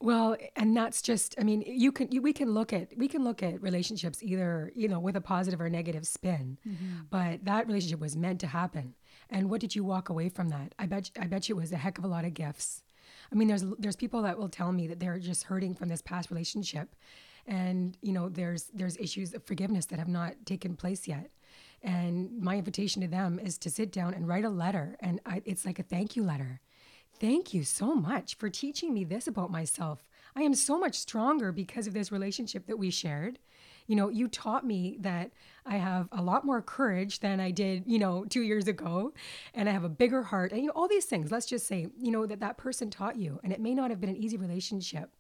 Well, 0.01 0.37
and 0.57 0.77
that's 0.77 1.01
just 1.01 1.37
I 1.39 1.45
mean, 1.45 1.63
you 1.65 1.93
can 1.93 2.11
you, 2.11 2.21
we 2.21 2.33
can 2.33 2.53
look 2.53 2.73
at 2.73 2.89
we 2.97 3.07
can 3.07 3.23
look 3.23 3.41
at 3.41 3.63
relationships 3.63 4.21
either, 4.21 4.73
you 4.75 4.89
know, 4.89 4.99
with 4.99 5.15
a 5.15 5.21
positive 5.21 5.61
or 5.61 5.71
negative 5.71 6.09
spin. 6.09 6.59
Mm-hmm. 6.67 7.03
But 7.09 7.45
that 7.45 7.69
relationship 7.69 8.01
was 8.01 8.17
meant 8.17 8.41
to 8.41 8.49
happen. 8.49 8.95
And 9.31 9.49
what 9.49 9.61
did 9.61 9.77
you 9.77 9.85
walk 9.85 10.09
away 10.09 10.29
from 10.29 10.49
that? 10.49 10.75
I 10.77 10.87
bet 10.87 11.13
I 11.17 11.29
bet 11.29 11.49
you 11.49 11.57
it 11.57 11.61
was 11.61 11.71
a 11.71 11.77
heck 11.77 11.99
of 11.99 12.05
a 12.05 12.09
lot 12.09 12.25
of 12.25 12.35
gifts. 12.35 12.83
I 13.33 13.35
mean, 13.35 13.49
there's 13.49 13.65
there's 13.79 13.97
people 13.97 14.23
that 14.23 14.39
will 14.39 14.49
tell 14.49 14.73
me 14.73 14.87
that 14.89 15.01
they're 15.01 15.19
just 15.19 15.45
hurting 15.45 15.75
from 15.75 15.89
this 15.89 16.03
past 16.03 16.31
relationship, 16.31 16.95
and 17.47 17.97
you 18.03 18.13
know, 18.13 18.29
there's 18.29 18.65
there's 18.75 18.97
issues 18.99 19.33
of 19.33 19.45
forgiveness 19.45 19.87
that 19.87 19.99
have 19.99 20.09
not 20.09 20.35
taken 20.45 20.77
place 20.77 21.09
yet. 21.09 21.31
And 21.83 22.41
my 22.41 22.59
invitation 22.59 23.03
to 23.03 23.09
them 23.09 23.41
is 23.41 23.59
to 23.59 23.71
sit 23.71 23.91
down 23.91 24.15
and 24.15 24.29
write 24.29 24.45
a 24.45 24.51
letter, 24.51 24.97
and 25.01 25.21
I, 25.27 25.43
it's 25.45 25.65
like 25.65 25.79
a 25.79 25.83
thank 25.83 26.15
you 26.15 26.23
letter. 26.23 26.61
Thank 27.19 27.55
you 27.55 27.65
so 27.65 27.95
much 27.95 28.37
for 28.37 28.49
teaching 28.51 28.93
me 28.93 29.05
this 29.05 29.27
about 29.27 29.51
myself. 29.51 30.09
I 30.35 30.43
am 30.43 30.55
so 30.55 30.79
much 30.79 30.99
stronger 30.99 31.53
because 31.53 31.87
of 31.87 31.95
this 31.95 32.13
relationship 32.13 32.67
that 32.67 32.79
we 32.79 32.91
shared. 32.91 33.39
You 33.87 33.97
know, 33.97 34.09
you 34.09 34.29
taught 34.29 34.65
me 34.65 34.97
that 35.01 35.33
I 35.67 35.77
have 35.77 36.09
a 36.13 36.23
lot 36.23 36.45
more 36.45 36.63
courage 36.63 37.21
than 37.21 37.41
I 37.41 37.51
did, 37.51 37.85
you 37.87 37.99
know, 37.99 38.25
two 38.25 38.43
years 38.43 38.69
ago, 38.69 39.13
and 39.55 39.69
I 39.69 39.73
have 39.73 39.85
a 39.85 39.89
bigger 39.89 40.23
heart, 40.23 40.53
and 40.53 40.61
you 40.61 40.67
know, 40.69 40.73
all 40.75 40.89
these 40.89 41.07
things. 41.07 41.31
Let's 41.31 41.47
just 41.47 41.67
say, 41.67 41.89
you 41.99 42.11
know, 42.11 42.27
that 42.27 42.41
that 42.41 42.59
person 42.59 42.91
taught 42.91 43.17
you, 43.17 43.41
and 43.43 43.53
it 43.53 43.61
may 43.61 43.75
not 43.75 43.91
have 43.91 44.01
been 44.01 44.11
an 44.11 44.17
easy 44.17 44.37
relationship, 44.37 45.11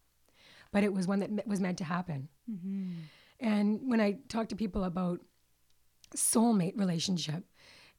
but 0.73 0.85
it 0.85 0.93
was 0.93 1.07
one 1.07 1.21
that 1.21 1.47
was 1.47 1.61
meant 1.61 1.79
to 1.79 1.85
happen. 1.85 2.29
And 3.41 3.81
when 3.85 4.01
I 4.01 4.19
talk 4.29 4.49
to 4.51 4.57
people 4.57 4.85
about 4.85 5.21
soulmate 6.17 6.79
relationship, 6.79 7.45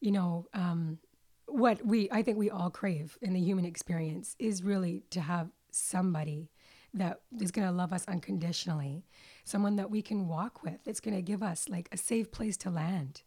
you 0.00 0.12
know, 0.12 0.46
um, 0.54 0.98
what 1.46 1.84
we 1.84 2.08
I 2.10 2.22
think 2.22 2.38
we 2.38 2.50
all 2.50 2.70
crave 2.70 3.18
in 3.20 3.32
the 3.34 3.40
human 3.40 3.64
experience 3.64 4.34
is 4.38 4.62
really 4.62 5.04
to 5.10 5.20
have 5.20 5.50
somebody 5.70 6.50
that 6.94 7.20
is 7.40 7.50
going 7.50 7.66
to 7.66 7.72
love 7.72 7.92
us 7.92 8.04
unconditionally, 8.06 9.04
someone 9.44 9.76
that 9.76 9.90
we 9.90 10.00
can 10.00 10.28
walk 10.28 10.62
with. 10.62 10.80
It's 10.86 11.00
going 11.00 11.16
to 11.16 11.22
give 11.22 11.42
us 11.42 11.68
like 11.68 11.88
a 11.92 11.96
safe 11.96 12.30
place 12.30 12.56
to 12.58 12.70
land. 12.70 13.22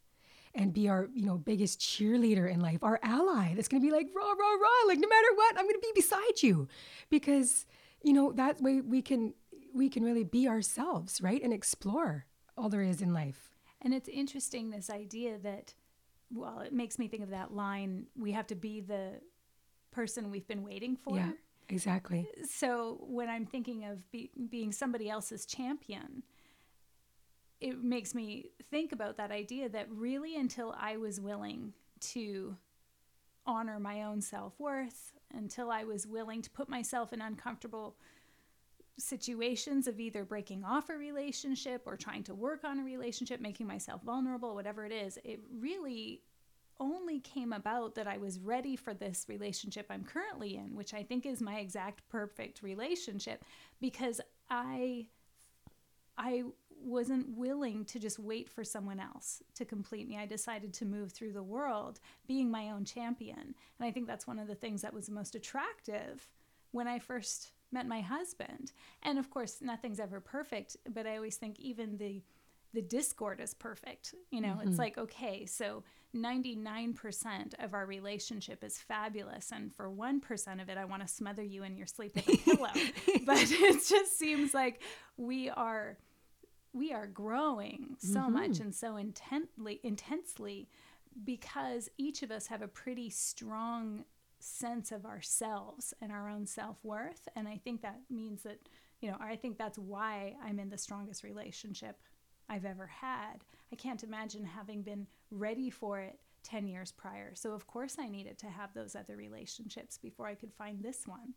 and 0.58 0.74
be 0.74 0.90
our, 0.90 1.08
you 1.14 1.26
know, 1.26 1.38
biggest 1.38 1.80
cheerleader 1.80 2.52
in 2.52 2.60
life, 2.60 2.84
our 2.84 3.00
ally 3.04 3.54
that's 3.54 3.68
going 3.68 3.82
to 3.82 3.88
be 3.88 3.94
like, 3.94 4.08
rah, 4.16 4.24
rah, 4.24 4.34
rah, 4.34 4.88
like 4.88 4.98
no 4.98 5.08
matter 5.08 5.28
what, 5.36 5.58
I'm 5.58 5.66
going 5.66 5.76
to 5.76 5.80
be 5.80 5.92
beside 5.94 6.42
you. 6.42 6.68
Because, 7.10 7.66
you 8.02 8.12
know, 8.12 8.32
that 8.34 8.60
way 8.60 8.82
we 8.82 9.02
can, 9.02 9.34
we 9.74 9.88
can 9.88 10.04
really 10.04 10.24
be 10.24 10.48
ourselves, 10.48 11.22
right? 11.22 11.42
And 11.44 11.54
explore 11.54 12.26
all 12.58 12.70
there 12.70 12.82
is 12.82 13.02
in 13.02 13.14
life. 13.14 13.52
And 13.82 13.94
it's 13.94 14.10
interesting, 14.10 14.72
this 14.72 14.90
idea 14.90 15.38
that, 15.44 15.76
well, 16.34 16.60
it 16.60 16.74
makes 16.74 16.98
me 16.98 17.08
think 17.08 17.22
of 17.22 17.30
that 17.30 17.54
line 17.54 18.08
we 18.18 18.32
have 18.32 18.48
to 18.48 18.56
be 18.56 18.82
the 18.82 19.22
person 19.92 20.32
we've 20.32 20.48
been 20.48 20.64
waiting 20.64 20.96
for. 20.96 21.16
Yeah, 21.16 21.32
exactly. 21.70 22.28
So 22.50 23.06
when 23.08 23.30
I'm 23.30 23.46
thinking 23.46 23.86
of 23.86 24.10
be, 24.12 24.32
being 24.50 24.72
somebody 24.72 25.10
else's 25.10 25.46
champion, 25.46 26.24
it 27.60 27.84
makes 27.84 28.14
me 28.14 28.52
think 28.70 28.92
about 28.92 29.18
that 29.18 29.32
idea 29.32 29.70
that 29.70 29.88
really 29.92 30.36
until 30.36 30.76
I 30.80 30.98
was 30.98 31.20
willing 31.20 31.74
to 32.00 32.56
honor 33.46 33.80
my 33.80 34.04
own 34.04 34.22
self 34.22 34.60
worth, 34.60 35.14
until 35.34 35.72
I 35.72 35.84
was 35.84 36.06
willing 36.06 36.42
to 36.42 36.50
put 36.50 36.70
myself 36.70 37.14
in 37.14 37.22
uncomfortable 37.22 37.96
situations 39.00 39.88
of 39.88 40.00
either 40.00 40.26
breaking 40.26 40.64
off 40.64 40.90
a 40.90 40.98
relationship 40.98 41.84
or 41.86 41.96
trying 41.96 42.24
to 42.24 42.36
work 42.36 42.64
on 42.64 42.80
a 42.80 42.84
relationship, 42.84 43.40
making 43.40 43.68
myself 43.68 44.02
vulnerable, 44.04 44.56
whatever 44.56 44.86
it 44.86 44.92
is, 44.92 45.18
it 45.24 45.40
really 45.60 46.22
only 46.80 47.20
came 47.20 47.54
about 47.54 47.96
that 47.96 48.08
I 48.08 48.18
was 48.18 48.40
ready 48.40 48.76
for 48.76 48.94
this 48.94 49.26
relationship 49.28 49.88
I'm 49.90 50.04
currently 50.04 50.56
in, 50.56 50.76
which 50.76 50.94
I 50.94 51.04
think 51.04 51.26
is 51.26 51.42
my 51.42 51.60
exact 51.60 52.08
perfect 52.10 52.62
relationship 52.62 53.44
because 53.80 54.22
I 54.50 55.08
I 56.18 56.44
wasn't 56.80 57.38
willing 57.38 57.86
to 57.86 58.00
just 58.00 58.20
wait 58.20 58.50
for 58.50 58.64
someone 58.64 59.00
else 59.00 59.42
to 59.56 59.66
complete 59.66 60.08
me. 60.08 60.18
I 60.18 60.26
decided 60.26 60.74
to 60.76 60.86
move 60.86 61.12
through 61.12 61.34
the 61.34 61.44
world 61.44 62.00
being 62.28 62.50
my 62.50 62.70
own 62.70 62.86
champion. 62.86 63.40
And 63.40 63.88
I 63.88 63.92
think 63.92 64.08
that's 64.08 64.28
one 64.28 64.40
of 64.40 64.48
the 64.48 64.56
things 64.56 64.82
that 64.82 64.94
was 64.94 65.08
the 65.08 65.14
most 65.14 65.36
attractive 65.36 66.28
when 66.72 66.88
I 66.88 67.00
first 67.00 67.52
met 67.72 67.88
my 67.88 68.02
husband. 68.02 68.72
And 69.04 69.20
of 69.20 69.30
course, 69.30 69.58
nothing's 69.62 70.00
ever 70.00 70.20
perfect, 70.20 70.78
but 70.90 71.06
I 71.06 71.16
always 71.16 71.38
think 71.38 71.60
even 71.60 71.98
the 71.98 72.24
the 72.74 72.82
discord 72.82 73.40
is 73.40 73.54
perfect. 73.54 74.14
You 74.30 74.42
know, 74.42 74.50
mm-hmm. 74.50 74.68
it's 74.68 74.78
like 74.78 74.98
okay, 74.98 75.46
so 75.46 75.84
99% 76.16 77.64
of 77.64 77.74
our 77.74 77.86
relationship 77.86 78.64
is 78.64 78.78
fabulous 78.78 79.52
and 79.52 79.74
for 79.74 79.90
1% 79.90 80.62
of 80.62 80.70
it 80.70 80.78
I 80.78 80.86
want 80.86 81.02
to 81.02 81.08
smother 81.08 81.44
you 81.44 81.64
in 81.64 81.78
your 81.78 81.88
sleep 81.88 82.16
with 82.16 82.30
a 82.30 82.38
pillow. 82.38 82.70
but 83.26 83.38
it 83.40 83.86
just 83.88 84.18
seems 84.18 84.54
like 84.54 84.82
we 85.18 85.50
are 85.50 85.98
we 86.74 86.94
are 86.94 87.08
growing 87.08 87.96
so 87.98 88.20
mm-hmm. 88.20 88.34
much 88.34 88.60
and 88.60 88.74
so 88.74 88.98
intently 88.98 89.80
intensely 89.84 90.68
because 91.24 91.90
each 91.98 92.22
of 92.24 92.30
us 92.30 92.48
have 92.48 92.62
a 92.62 92.68
pretty 92.68 93.10
strong 93.10 94.04
sense 94.40 94.92
of 94.92 95.06
ourselves 95.06 95.94
and 96.02 96.12
our 96.12 96.30
own 96.30 96.46
self-worth 96.46 97.28
and 97.36 97.48
i 97.48 97.60
think 97.64 97.82
that 97.82 98.00
means 98.10 98.44
that 98.44 98.60
you 99.02 99.10
know 99.10 99.18
i 99.20 99.36
think 99.36 99.58
that's 99.58 99.80
why 99.80 100.36
i'm 100.44 100.60
in 100.60 100.70
the 100.70 100.78
strongest 100.78 101.24
relationship 101.24 101.98
i've 102.50 102.66
ever 102.66 102.88
had 102.88 103.44
i 103.72 103.76
can't 103.76 104.04
imagine 104.04 104.46
having 104.46 104.82
been 104.82 105.08
ready 105.32 105.70
for 105.70 106.00
it 106.00 106.20
10 106.44 106.68
years 106.68 106.92
prior 106.92 107.34
so 107.36 107.54
of 107.54 107.68
course 107.68 107.98
i 108.00 108.08
needed 108.08 108.38
to 108.38 108.48
have 108.48 108.74
those 108.74 108.96
other 108.96 109.16
relationships 109.18 109.98
before 109.98 110.28
i 110.28 110.36
could 110.36 110.54
find 110.54 110.82
this 110.82 111.06
one 111.06 111.34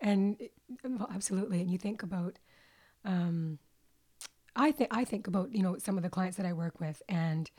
and 0.00 0.36
well 0.84 1.08
absolutely 1.14 1.60
and 1.60 1.70
you 1.70 1.78
think 1.78 2.02
about 2.02 2.38
um, 3.04 3.58
I 4.54 4.70
think 4.70 4.90
I 4.92 5.04
think 5.04 5.26
about 5.26 5.54
you 5.54 5.62
know 5.62 5.78
some 5.78 5.96
of 5.96 6.02
the 6.02 6.10
clients 6.10 6.36
that 6.36 6.46
I 6.46 6.52
work 6.52 6.80
with 6.80 7.02
and 7.08 7.50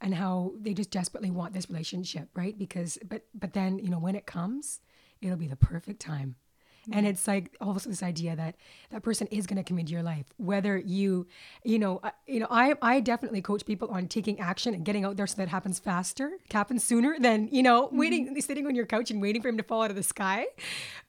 and 0.00 0.14
how 0.14 0.52
they 0.60 0.74
just 0.74 0.90
desperately 0.90 1.30
want 1.30 1.54
this 1.54 1.70
relationship, 1.70 2.28
right? 2.34 2.56
Because 2.56 2.98
but 3.08 3.22
but 3.34 3.52
then 3.52 3.78
you 3.78 3.90
know 3.90 3.98
when 3.98 4.14
it 4.14 4.26
comes, 4.26 4.80
it'll 5.20 5.36
be 5.36 5.48
the 5.48 5.56
perfect 5.56 6.00
time. 6.00 6.36
Mm-hmm. 6.84 6.98
And 6.98 7.06
it's 7.06 7.26
like 7.26 7.56
also 7.60 7.88
this 7.88 8.02
idea 8.02 8.36
that 8.36 8.56
that 8.90 9.02
person 9.02 9.26
is 9.28 9.46
going 9.46 9.56
to 9.56 9.62
come 9.62 9.78
into 9.78 9.92
your 9.92 10.02
life, 10.02 10.26
whether 10.36 10.76
you, 10.76 11.26
you 11.64 11.78
know, 11.78 12.00
uh, 12.02 12.10
you 12.26 12.40
know, 12.40 12.46
I 12.50 12.74
I 12.82 13.00
definitely 13.00 13.42
coach 13.42 13.64
people 13.64 13.88
on 13.88 14.08
taking 14.08 14.38
action 14.40 14.74
and 14.74 14.84
getting 14.84 15.04
out 15.04 15.16
there 15.16 15.26
so 15.26 15.36
that 15.36 15.48
happens 15.48 15.78
faster, 15.78 16.32
happens 16.50 16.84
sooner 16.84 17.16
than 17.18 17.48
you 17.50 17.62
know 17.62 17.86
mm-hmm. 17.86 17.98
waiting, 17.98 18.40
sitting 18.40 18.66
on 18.66 18.74
your 18.74 18.86
couch 18.86 19.10
and 19.10 19.20
waiting 19.22 19.40
for 19.40 19.48
him 19.48 19.56
to 19.56 19.62
fall 19.62 19.82
out 19.82 19.90
of 19.90 19.96
the 19.96 20.02
sky. 20.02 20.46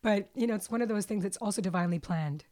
But 0.01 0.29
you 0.35 0.47
know, 0.47 0.55
it's 0.55 0.69
one 0.69 0.81
of 0.81 0.89
those 0.89 1.05
things 1.05 1.23
that's 1.23 1.37
also 1.37 1.61
divinely 1.61 1.99
planned. 1.99 2.45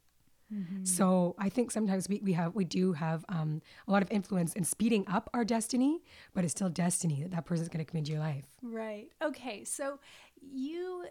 Mm-hmm. 0.53 0.83
So 0.85 1.35
I 1.39 1.49
think 1.49 1.71
sometimes 1.71 2.07
we, 2.07 2.21
we 2.23 2.33
have 2.33 2.53
we 2.53 2.65
do 2.65 2.93
have 2.93 3.25
um, 3.29 3.61
a 3.87 3.91
lot 3.91 4.03
of 4.03 4.11
influence 4.11 4.53
in 4.53 4.63
speeding 4.63 5.05
up 5.07 5.29
our 5.33 5.43
destiny, 5.43 6.01
but 6.33 6.43
it's 6.43 6.51
still 6.51 6.69
destiny 6.69 7.21
that 7.23 7.31
that 7.31 7.45
person 7.45 7.63
is 7.63 7.69
going 7.69 7.83
to 7.83 7.89
come 7.89 7.97
into 7.97 8.11
your 8.11 8.19
life. 8.19 8.45
Right. 8.61 9.09
Okay. 9.21 9.63
So 9.63 9.99
you 10.41 11.05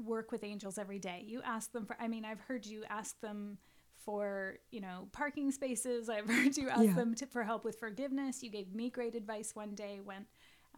work 0.00 0.32
with 0.32 0.44
angels 0.44 0.78
every 0.78 0.98
day. 0.98 1.24
You 1.26 1.40
ask 1.44 1.72
them 1.72 1.86
for. 1.86 1.96
I 2.00 2.08
mean, 2.08 2.24
I've 2.24 2.40
heard 2.40 2.66
you 2.66 2.84
ask 2.88 3.20
them 3.20 3.58
for 4.04 4.58
you 4.70 4.80
know 4.80 5.08
parking 5.12 5.50
spaces. 5.50 6.08
I've 6.08 6.28
heard 6.28 6.56
you 6.56 6.68
ask 6.68 6.84
yeah. 6.84 6.94
them 6.94 7.14
to, 7.16 7.26
for 7.26 7.42
help 7.42 7.64
with 7.64 7.78
forgiveness. 7.78 8.42
You 8.42 8.50
gave 8.50 8.74
me 8.74 8.90
great 8.90 9.14
advice 9.14 9.54
one 9.54 9.74
day 9.74 10.00
when. 10.02 10.26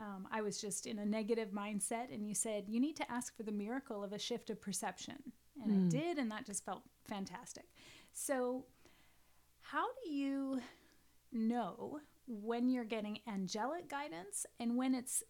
Um, 0.01 0.27
I 0.33 0.41
was 0.41 0.59
just 0.59 0.87
in 0.87 0.99
a 0.99 1.05
negative 1.05 1.51
mindset, 1.51 2.15
and 2.15 2.27
you 2.27 2.35
said 2.35 2.65
you 2.67 2.81
need 2.81 2.97
to 2.97 3.13
ask 3.13 3.37
for 3.37 3.43
the 3.43 3.53
miracle 3.53 4.03
of 4.03 4.15
a 4.15 4.19
shift 4.19 4.49
of 4.49 4.59
perception. 4.59 5.17
And 5.63 5.71
mm. 5.71 5.87
I 5.87 5.89
did, 5.91 6.19
and 6.19 6.31
that 6.31 6.47
just 6.47 6.65
felt 6.65 6.83
fantastic. 7.07 7.67
So, 8.15 8.65
how 9.61 9.87
do 10.03 10.11
you 10.11 10.61
know 11.31 12.01
when 12.27 12.69
you're 12.69 12.85
getting 12.85 13.19
angelic 13.27 13.89
guidance 13.89 14.47
and 14.59 14.77
when 14.77 14.95
it's 14.95 15.23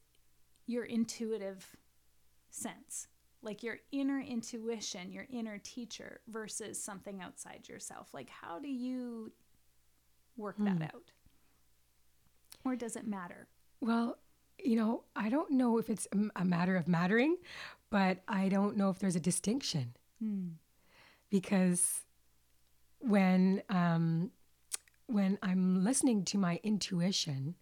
your 0.66 0.84
intuitive 0.84 1.76
sense? 2.50 3.08
Like 3.42 3.62
your 3.62 3.78
inner 3.90 4.20
intuition, 4.20 5.10
your 5.10 5.26
inner 5.30 5.58
teacher 5.58 6.20
versus 6.28 6.82
something 6.82 7.20
outside 7.20 7.68
yourself. 7.68 8.08
Like, 8.12 8.28
how 8.28 8.58
do 8.58 8.68
you 8.68 9.32
work 10.36 10.56
that 10.58 10.76
hmm. 10.76 10.82
out? 10.82 11.10
Or 12.64 12.76
does 12.76 12.94
it 12.94 13.06
matter? 13.06 13.48
Well, 13.80 14.18
you 14.62 14.76
know, 14.76 15.02
I 15.16 15.28
don't 15.28 15.50
know 15.50 15.78
if 15.78 15.90
it's 15.90 16.06
a 16.36 16.44
matter 16.44 16.76
of 16.76 16.86
mattering, 16.86 17.36
but 17.90 18.18
I 18.28 18.48
don't 18.48 18.76
know 18.76 18.90
if 18.90 19.00
there's 19.00 19.16
a 19.16 19.20
distinction. 19.20 19.96
Hmm 20.22 20.50
because 21.32 22.02
when 23.00 23.62
um, 23.70 24.30
when 25.06 25.38
I'm 25.42 25.82
listening 25.82 26.24
to 26.26 26.38
my 26.38 26.60
intuition, 26.62 27.56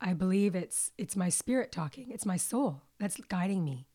I 0.00 0.14
believe 0.14 0.54
it's 0.54 0.92
it's 0.96 1.16
my 1.16 1.28
spirit 1.28 1.72
talking. 1.72 2.10
It's 2.10 2.24
my 2.24 2.38
soul 2.38 2.82
that's 2.98 3.16
guiding 3.28 3.64
me. 3.64 3.88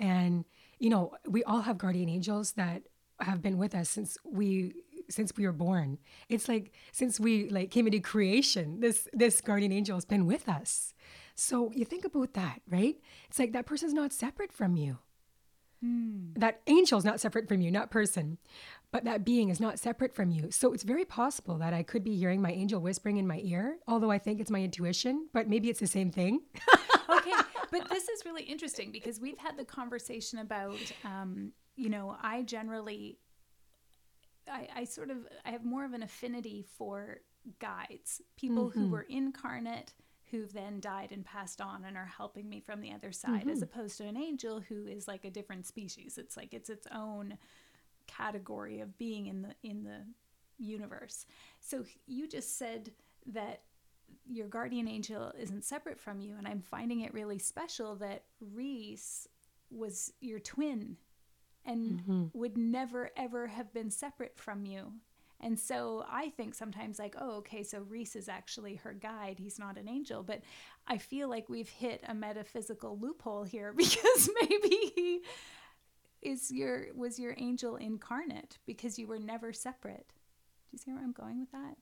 And 0.00 0.44
you 0.78 0.90
know, 0.90 1.12
we 1.28 1.44
all 1.44 1.60
have 1.60 1.78
guardian 1.78 2.08
angels 2.08 2.52
that 2.52 2.82
have 3.20 3.42
been 3.42 3.58
with 3.58 3.74
us 3.74 3.88
since 3.88 4.16
we 4.24 4.74
since 5.08 5.32
we 5.36 5.46
were 5.46 5.52
born. 5.52 5.98
It's 6.28 6.48
like 6.48 6.72
since 6.90 7.20
we 7.20 7.48
like 7.50 7.70
came 7.70 7.86
into 7.86 8.00
creation, 8.00 8.80
this 8.80 9.06
this 9.12 9.40
guardian 9.40 9.72
angel 9.72 9.96
has 9.96 10.04
been 10.04 10.26
with 10.26 10.48
us. 10.48 10.94
So 11.34 11.70
you 11.74 11.84
think 11.84 12.04
about 12.04 12.34
that, 12.34 12.60
right? 12.68 12.96
It's 13.28 13.38
like 13.38 13.52
that 13.52 13.66
person's 13.66 13.94
not 13.94 14.12
separate 14.12 14.52
from 14.52 14.76
you. 14.76 14.98
Mm. 15.84 16.38
That 16.38 16.60
angel 16.66 16.98
is 16.98 17.04
not 17.04 17.20
separate 17.20 17.48
from 17.48 17.62
you, 17.62 17.70
not 17.70 17.90
person, 17.90 18.38
but 18.92 19.04
that 19.04 19.24
being 19.24 19.48
is 19.48 19.60
not 19.60 19.78
separate 19.78 20.14
from 20.14 20.30
you. 20.30 20.50
So 20.50 20.72
it's 20.72 20.82
very 20.82 21.04
possible 21.04 21.56
that 21.58 21.72
I 21.72 21.82
could 21.82 22.04
be 22.04 22.16
hearing 22.16 22.42
my 22.42 22.52
angel 22.52 22.80
whispering 22.80 23.16
in 23.16 23.26
my 23.26 23.40
ear, 23.42 23.78
although 23.88 24.10
I 24.10 24.18
think 24.18 24.40
it's 24.40 24.50
my 24.50 24.62
intuition, 24.62 25.28
but 25.32 25.48
maybe 25.48 25.70
it's 25.70 25.80
the 25.80 25.86
same 25.86 26.10
thing. 26.10 26.42
okay, 27.08 27.32
but 27.70 27.88
this 27.88 28.08
is 28.08 28.24
really 28.24 28.42
interesting 28.42 28.90
because 28.90 29.20
we've 29.20 29.38
had 29.38 29.56
the 29.56 29.64
conversation 29.64 30.38
about, 30.38 30.78
um, 31.04 31.52
you 31.76 31.88
know, 31.88 32.16
I 32.22 32.42
generally, 32.42 33.18
I, 34.50 34.68
I 34.76 34.84
sort 34.84 35.10
of, 35.10 35.18
I 35.44 35.50
have 35.50 35.64
more 35.64 35.84
of 35.84 35.92
an 35.92 36.02
affinity 36.02 36.64
for 36.76 37.20
guides, 37.58 38.20
people 38.36 38.68
mm-hmm. 38.68 38.80
who 38.80 38.88
were 38.90 39.06
incarnate 39.08 39.94
who've 40.30 40.52
then 40.52 40.80
died 40.80 41.10
and 41.10 41.24
passed 41.24 41.60
on 41.60 41.84
and 41.84 41.96
are 41.96 42.10
helping 42.16 42.48
me 42.48 42.60
from 42.60 42.80
the 42.80 42.92
other 42.92 43.12
side 43.12 43.40
mm-hmm. 43.40 43.50
as 43.50 43.62
opposed 43.62 43.98
to 43.98 44.06
an 44.06 44.16
angel 44.16 44.60
who 44.60 44.86
is 44.86 45.08
like 45.08 45.24
a 45.24 45.30
different 45.30 45.66
species 45.66 46.18
it's 46.18 46.36
like 46.36 46.54
it's 46.54 46.70
its 46.70 46.86
own 46.94 47.36
category 48.06 48.80
of 48.80 48.96
being 48.96 49.26
in 49.26 49.42
the 49.42 49.54
in 49.62 49.82
the 49.82 50.04
universe 50.58 51.26
so 51.60 51.84
you 52.06 52.28
just 52.28 52.58
said 52.58 52.90
that 53.26 53.62
your 54.28 54.48
guardian 54.48 54.88
angel 54.88 55.32
isn't 55.38 55.64
separate 55.64 55.98
from 55.98 56.20
you 56.20 56.34
and 56.36 56.46
i'm 56.46 56.62
finding 56.62 57.00
it 57.00 57.14
really 57.14 57.38
special 57.38 57.96
that 57.96 58.24
reece 58.40 59.26
was 59.70 60.12
your 60.20 60.38
twin 60.38 60.96
and 61.64 62.00
mm-hmm. 62.00 62.24
would 62.32 62.56
never 62.56 63.10
ever 63.16 63.46
have 63.46 63.72
been 63.72 63.90
separate 63.90 64.36
from 64.36 64.64
you 64.64 64.92
and 65.42 65.58
so 65.58 66.04
I 66.08 66.30
think 66.30 66.54
sometimes, 66.54 66.98
like, 66.98 67.16
oh, 67.18 67.38
okay, 67.38 67.62
so 67.62 67.80
Reece 67.88 68.14
is 68.14 68.28
actually 68.28 68.76
her 68.76 68.92
guide. 68.92 69.38
He's 69.38 69.58
not 69.58 69.78
an 69.78 69.88
angel. 69.88 70.22
But 70.22 70.42
I 70.86 70.98
feel 70.98 71.30
like 71.30 71.48
we've 71.48 71.68
hit 71.68 72.04
a 72.06 72.14
metaphysical 72.14 72.98
loophole 72.98 73.44
here 73.44 73.72
because 73.76 74.28
maybe 74.40 74.92
he 74.94 75.20
is 76.20 76.50
your 76.50 76.88
was 76.94 77.18
your 77.18 77.34
angel 77.38 77.76
incarnate 77.76 78.58
because 78.66 78.98
you 78.98 79.06
were 79.06 79.18
never 79.18 79.52
separate. 79.54 80.08
Do 80.08 80.72
you 80.72 80.78
see 80.78 80.92
where 80.92 81.02
I'm 81.02 81.12
going 81.12 81.40
with 81.40 81.50
that? 81.52 81.76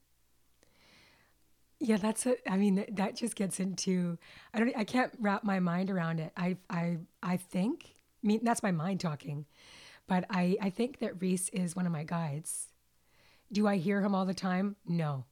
Yeah, 1.81 1.97
that's 1.97 2.27
a. 2.27 2.37
I 2.51 2.57
mean, 2.57 2.85
that 2.91 3.17
just 3.17 3.37
gets 3.37 3.61
into. 3.61 4.19
I 4.53 4.59
don't. 4.59 4.77
I 4.77 4.85
can't 4.85 5.13
wrap 5.21 5.45
my 5.45 5.61
mind 5.61 5.91
around 5.91 6.21
it. 6.21 6.33
I. 6.37 6.57
I. 6.69 6.99
I 7.23 7.37
think. 7.37 7.95
I 8.23 8.27
mean, 8.27 8.41
that's 8.43 8.63
my 8.63 8.73
mind 8.73 9.01
talking, 9.01 9.47
but 10.07 10.25
I. 10.29 10.57
I 10.61 10.71
think 10.71 10.99
that 10.99 11.21
Reece 11.21 11.49
is 11.51 11.77
one 11.77 11.87
of 11.87 11.93
my 11.93 12.03
guides. 12.05 12.67
Do 13.53 13.67
I 13.69 13.77
hear 13.77 14.03
him 14.03 14.15
all 14.15 14.27
the 14.27 14.35
time? 14.35 14.77
No. 14.87 15.25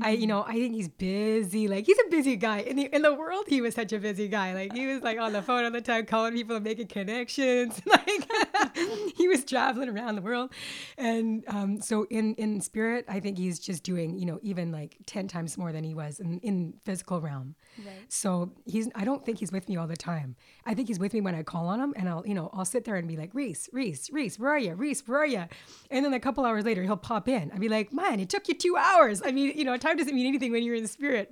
I, 0.00 0.12
you 0.12 0.26
know, 0.26 0.42
I 0.42 0.54
think 0.54 0.74
he's 0.74 0.88
busy. 0.88 1.68
Like 1.68 1.84
he's 1.84 1.98
a 1.98 2.08
busy 2.10 2.36
guy. 2.36 2.60
In 2.60 2.76
the 2.76 2.84
in 2.84 3.02
the 3.02 3.12
world, 3.12 3.44
he 3.48 3.60
was 3.60 3.74
such 3.74 3.92
a 3.92 3.98
busy 3.98 4.28
guy. 4.28 4.54
Like 4.54 4.72
he 4.72 4.86
was 4.86 5.02
like 5.02 5.18
on 5.18 5.34
the 5.34 5.42
phone 5.42 5.64
all 5.64 5.70
the 5.70 5.82
time, 5.82 6.06
calling 6.06 6.32
people 6.32 6.56
and 6.56 6.64
making 6.64 6.86
connections. 6.86 7.82
Like 7.86 8.26
he 9.16 9.28
was 9.28 9.44
traveling 9.44 9.88
around 9.88 10.16
the 10.16 10.22
world, 10.22 10.52
and 10.98 11.44
um, 11.48 11.80
so 11.80 12.06
in 12.10 12.34
in 12.34 12.60
spirit, 12.60 13.04
I 13.08 13.20
think 13.20 13.38
he's 13.38 13.58
just 13.58 13.82
doing 13.82 14.18
you 14.18 14.26
know 14.26 14.38
even 14.42 14.72
like 14.72 14.96
ten 15.06 15.28
times 15.28 15.56
more 15.58 15.72
than 15.72 15.84
he 15.84 15.94
was 15.94 16.20
in 16.20 16.40
in 16.40 16.74
physical 16.84 17.20
realm. 17.20 17.54
Right. 17.78 17.94
So 18.08 18.52
he's. 18.64 18.88
I 18.94 19.04
don't 19.04 19.24
think 19.24 19.38
he's 19.38 19.52
with 19.52 19.68
me 19.68 19.76
all 19.76 19.86
the 19.86 19.96
time. 19.96 20.36
I 20.64 20.74
think 20.74 20.88
he's 20.88 20.98
with 20.98 21.12
me 21.14 21.20
when 21.20 21.34
I 21.34 21.42
call 21.42 21.66
on 21.68 21.80
him, 21.80 21.94
and 21.96 22.08
I'll 22.08 22.26
you 22.26 22.34
know 22.34 22.50
I'll 22.52 22.64
sit 22.64 22.84
there 22.84 22.96
and 22.96 23.08
be 23.08 23.16
like 23.16 23.34
Reece, 23.34 23.68
Reece, 23.72 24.10
Reece, 24.10 24.38
where 24.38 24.50
are 24.50 24.58
you, 24.58 24.74
Reece, 24.74 25.06
where 25.06 25.18
are 25.18 25.26
you? 25.26 25.44
And 25.90 26.04
then 26.04 26.14
a 26.14 26.20
couple 26.20 26.44
hours 26.44 26.64
later, 26.64 26.82
he'll 26.82 26.96
pop 26.96 27.28
in. 27.28 27.50
I'd 27.52 27.60
be 27.60 27.68
like, 27.68 27.92
man, 27.92 28.20
it 28.20 28.28
took 28.28 28.48
you 28.48 28.54
two 28.54 28.76
hours. 28.76 29.22
I 29.24 29.32
mean, 29.32 29.56
you 29.56 29.64
know, 29.64 29.76
time 29.76 29.96
doesn't 29.96 30.14
mean 30.14 30.26
anything 30.26 30.52
when 30.52 30.62
you're 30.62 30.74
in 30.74 30.82
the 30.82 30.88
spirit. 30.88 31.30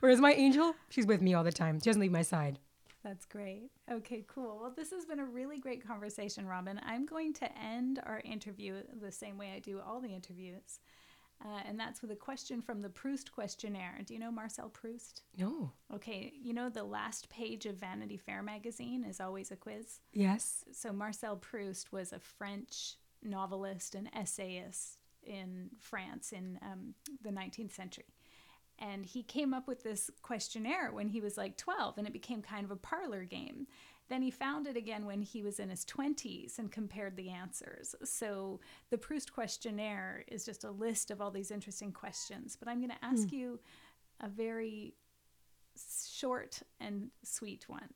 Whereas 0.00 0.20
my 0.20 0.32
angel, 0.32 0.74
she's 0.88 1.06
with 1.06 1.20
me 1.20 1.34
all 1.34 1.44
the 1.44 1.52
time. 1.52 1.78
She 1.80 1.84
doesn't 1.90 2.00
leave 2.00 2.12
my 2.12 2.22
side. 2.22 2.58
That's 3.06 3.24
great. 3.24 3.70
Okay, 3.88 4.24
cool. 4.26 4.58
Well, 4.60 4.72
this 4.76 4.90
has 4.90 5.04
been 5.04 5.20
a 5.20 5.24
really 5.24 5.60
great 5.60 5.86
conversation, 5.86 6.44
Robin. 6.44 6.80
I'm 6.84 7.06
going 7.06 7.32
to 7.34 7.48
end 7.56 8.00
our 8.04 8.20
interview 8.24 8.82
the 9.00 9.12
same 9.12 9.38
way 9.38 9.52
I 9.54 9.60
do 9.60 9.80
all 9.80 10.00
the 10.00 10.08
interviews. 10.08 10.80
Uh, 11.44 11.60
and 11.68 11.78
that's 11.78 12.02
with 12.02 12.10
a 12.10 12.16
question 12.16 12.60
from 12.60 12.82
the 12.82 12.88
Proust 12.88 13.30
questionnaire. 13.30 14.00
Do 14.04 14.12
you 14.12 14.18
know 14.18 14.32
Marcel 14.32 14.70
Proust? 14.70 15.22
No. 15.38 15.70
Okay, 15.94 16.32
you 16.42 16.52
know 16.52 16.68
the 16.68 16.82
last 16.82 17.28
page 17.28 17.64
of 17.64 17.76
Vanity 17.76 18.16
Fair 18.16 18.42
magazine 18.42 19.04
is 19.04 19.20
always 19.20 19.52
a 19.52 19.56
quiz? 19.56 20.00
Yes. 20.12 20.64
So 20.72 20.92
Marcel 20.92 21.36
Proust 21.36 21.92
was 21.92 22.12
a 22.12 22.18
French 22.18 22.94
novelist 23.22 23.94
and 23.94 24.10
essayist 24.16 24.98
in 25.22 25.70
France 25.78 26.32
in 26.32 26.58
um, 26.60 26.94
the 27.22 27.30
19th 27.30 27.72
century. 27.72 28.15
And 28.78 29.06
he 29.06 29.22
came 29.22 29.54
up 29.54 29.66
with 29.66 29.82
this 29.82 30.10
questionnaire 30.22 30.90
when 30.92 31.08
he 31.08 31.20
was 31.20 31.36
like 31.36 31.56
12, 31.56 31.98
and 31.98 32.06
it 32.06 32.12
became 32.12 32.42
kind 32.42 32.64
of 32.64 32.70
a 32.70 32.76
parlor 32.76 33.24
game. 33.24 33.66
Then 34.08 34.22
he 34.22 34.30
found 34.30 34.66
it 34.66 34.76
again 34.76 35.04
when 35.04 35.22
he 35.22 35.42
was 35.42 35.58
in 35.58 35.70
his 35.70 35.84
20s 35.84 36.58
and 36.58 36.70
compared 36.70 37.16
the 37.16 37.30
answers. 37.30 37.94
So 38.04 38.60
the 38.90 38.98
Proust 38.98 39.32
questionnaire 39.32 40.24
is 40.28 40.44
just 40.44 40.62
a 40.64 40.70
list 40.70 41.10
of 41.10 41.20
all 41.20 41.30
these 41.30 41.50
interesting 41.50 41.90
questions. 41.90 42.56
But 42.56 42.68
I'm 42.68 42.78
going 42.78 42.90
to 42.90 43.04
ask 43.04 43.28
mm. 43.28 43.32
you 43.32 43.60
a 44.20 44.28
very 44.28 44.94
short 46.08 46.62
and 46.78 47.10
sweet 47.24 47.68
one. 47.68 47.88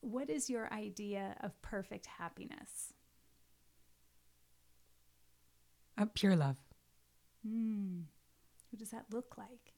What 0.00 0.30
is 0.30 0.48
your 0.48 0.72
idea 0.72 1.36
of 1.40 1.60
perfect 1.62 2.06
happiness? 2.06 2.92
Uh, 5.96 6.06
pure 6.14 6.36
love. 6.36 6.56
Hmm. 7.46 8.02
What 8.74 8.80
does 8.80 8.90
that 8.90 9.04
look 9.12 9.38
like? 9.38 9.72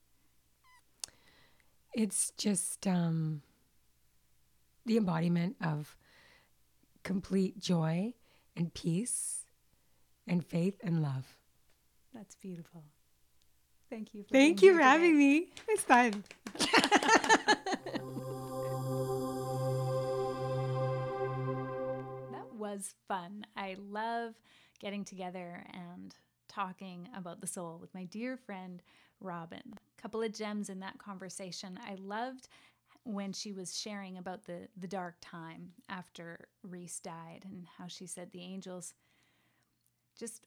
It's 1.93 2.33
just 2.39 2.87
um, 2.87 3.43
the 4.87 4.97
embodiment 4.97 5.57
of 5.63 5.99
complete 7.03 7.59
joy 7.59 8.15
and 8.57 8.73
peace 8.73 9.45
and 10.27 10.43
faith 10.43 10.81
and 10.83 11.03
love. 11.03 11.37
That's 12.15 12.37
beautiful. 12.37 12.85
Thank 13.91 14.15
you. 14.15 14.25
Thank 14.33 14.63
you 14.63 14.75
for 14.75 14.81
having 14.81 15.19
me. 15.19 15.51
It's 15.69 15.83
fun. 15.83 16.25
that 22.33 22.51
was 22.57 22.95
fun. 23.07 23.45
I 23.59 23.77
love 23.79 24.33
getting 24.81 25.05
together 25.05 25.67
and 25.75 26.15
talking 26.57 27.07
about 27.15 27.41
the 27.41 27.47
soul 27.47 27.77
with 27.79 27.95
my 27.95 28.05
dear 28.05 28.37
friend 28.37 28.83
Robin. 29.21 29.63
A 29.75 30.03
couple 30.03 30.23
of 30.23 30.33
gems 30.33 30.71
in 30.71 30.81
that 30.81 30.99
conversation. 30.99 31.79
I 31.87 31.97
loved 31.97 32.49
when 33.05 33.33
she 33.33 33.53
was 33.53 33.79
sharing 33.79 34.17
about 34.17 34.47
the 34.47 34.69
the 34.77 34.89
dark 34.89 35.17
time 35.21 35.73
after 35.89 36.49
Reece 36.63 36.99
died 37.01 37.43
and 37.45 37.67
how 37.77 37.87
she 37.89 38.07
said 38.07 38.31
the 38.33 38.43
angels 38.43 38.95
just 40.19 40.47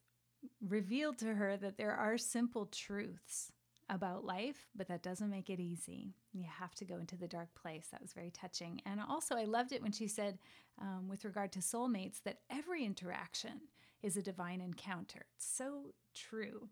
revealed 0.67 1.19
to 1.19 1.35
her 1.35 1.57
that 1.57 1.77
there 1.77 1.93
are 1.93 2.17
simple 2.17 2.65
truths 2.65 3.51
about 3.89 4.25
life, 4.25 4.67
but 4.75 4.87
that 4.87 5.03
doesn't 5.03 5.29
make 5.29 5.49
it 5.49 5.59
easy. 5.59 6.13
You 6.33 6.45
have 6.59 6.73
to 6.75 6.85
go 6.85 6.97
into 6.97 7.17
the 7.17 7.27
dark 7.27 7.53
place. 7.55 7.87
That 7.91 8.01
was 8.01 8.13
very 8.13 8.31
touching. 8.31 8.81
And 8.85 8.99
also, 9.01 9.35
I 9.35 9.45
loved 9.45 9.71
it 9.71 9.81
when 9.81 9.91
she 9.91 10.07
said, 10.07 10.37
um, 10.79 11.07
with 11.09 11.25
regard 11.25 11.51
to 11.53 11.59
soulmates, 11.59 12.21
that 12.23 12.39
every 12.51 12.85
interaction 12.85 13.61
is 14.01 14.17
a 14.17 14.21
divine 14.21 14.61
encounter. 14.61 15.25
It's 15.35 15.45
so 15.45 15.93
true. 16.13 16.69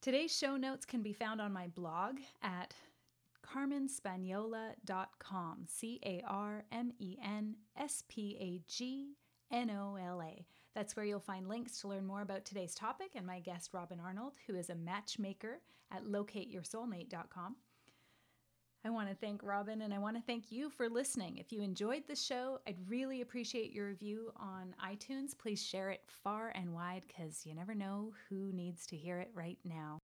Today's 0.00 0.34
show 0.36 0.56
notes 0.56 0.86
can 0.86 1.02
be 1.02 1.12
found 1.12 1.40
on 1.40 1.52
my 1.52 1.68
blog 1.68 2.18
at 2.42 2.74
carmenspagnola.com, 3.44 5.66
C 5.66 6.00
A 6.04 6.22
R 6.26 6.64
M 6.70 6.92
E 6.98 7.16
N 7.22 7.56
S 7.76 8.04
P 8.08 8.36
A 8.40 8.60
G 8.70 9.16
N 9.50 9.70
O 9.70 9.96
L 9.96 10.22
A. 10.22 10.46
That's 10.74 10.94
where 10.94 11.04
you'll 11.04 11.20
find 11.20 11.48
links 11.48 11.80
to 11.80 11.88
learn 11.88 12.06
more 12.06 12.22
about 12.22 12.44
today's 12.44 12.74
topic 12.74 13.12
and 13.16 13.26
my 13.26 13.40
guest, 13.40 13.70
Robin 13.72 13.98
Arnold, 13.98 14.34
who 14.46 14.54
is 14.54 14.70
a 14.70 14.76
matchmaker 14.76 15.60
at 15.90 16.04
locateyoursoulmate.com. 16.04 17.56
I 18.84 18.90
want 18.90 19.08
to 19.08 19.14
thank 19.14 19.42
Robin 19.42 19.82
and 19.82 19.92
I 19.92 19.98
want 19.98 20.16
to 20.16 20.22
thank 20.22 20.52
you 20.52 20.70
for 20.70 20.88
listening. 20.88 21.38
If 21.38 21.52
you 21.52 21.62
enjoyed 21.62 22.04
the 22.06 22.14
show, 22.14 22.60
I'd 22.66 22.88
really 22.88 23.20
appreciate 23.20 23.72
your 23.72 23.88
review 23.88 24.32
on 24.36 24.74
iTunes. 24.84 25.36
Please 25.36 25.62
share 25.62 25.90
it 25.90 26.02
far 26.06 26.52
and 26.54 26.72
wide 26.72 27.02
because 27.06 27.44
you 27.44 27.54
never 27.54 27.74
know 27.74 28.12
who 28.28 28.52
needs 28.52 28.86
to 28.86 28.96
hear 28.96 29.18
it 29.18 29.30
right 29.34 29.58
now. 29.64 29.98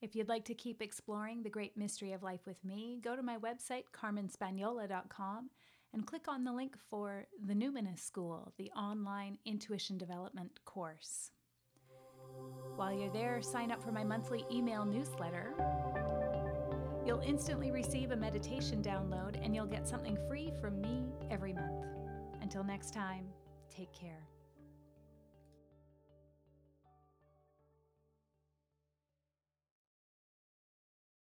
If 0.00 0.14
you'd 0.14 0.28
like 0.28 0.44
to 0.46 0.54
keep 0.54 0.80
exploring 0.80 1.42
the 1.42 1.50
great 1.50 1.76
mystery 1.76 2.12
of 2.12 2.22
life 2.22 2.46
with 2.46 2.62
me, 2.64 2.98
go 3.02 3.16
to 3.16 3.22
my 3.22 3.38
website, 3.38 3.84
carmenspagnola.com, 3.92 5.50
and 5.92 6.06
click 6.06 6.28
on 6.28 6.44
the 6.44 6.52
link 6.52 6.76
for 6.90 7.26
the 7.46 7.54
Numinous 7.54 8.00
School, 8.00 8.52
the 8.58 8.70
online 8.72 9.38
intuition 9.44 9.98
development 9.98 10.60
course. 10.64 11.30
While 12.76 12.92
you're 12.92 13.12
there, 13.12 13.40
sign 13.42 13.70
up 13.70 13.82
for 13.82 13.92
my 13.92 14.04
monthly 14.04 14.44
email 14.52 14.84
newsletter. 14.84 15.54
You'll 17.06 17.20
instantly 17.20 17.70
receive 17.70 18.12
a 18.12 18.16
meditation 18.16 18.82
download 18.82 19.38
and 19.42 19.54
you'll 19.54 19.66
get 19.66 19.86
something 19.86 20.16
free 20.28 20.52
from 20.60 20.80
me 20.80 21.04
every 21.30 21.52
month. 21.52 21.84
Until 22.40 22.64
next 22.64 22.94
time, 22.94 23.26
take 23.70 23.92
care. 23.92 24.33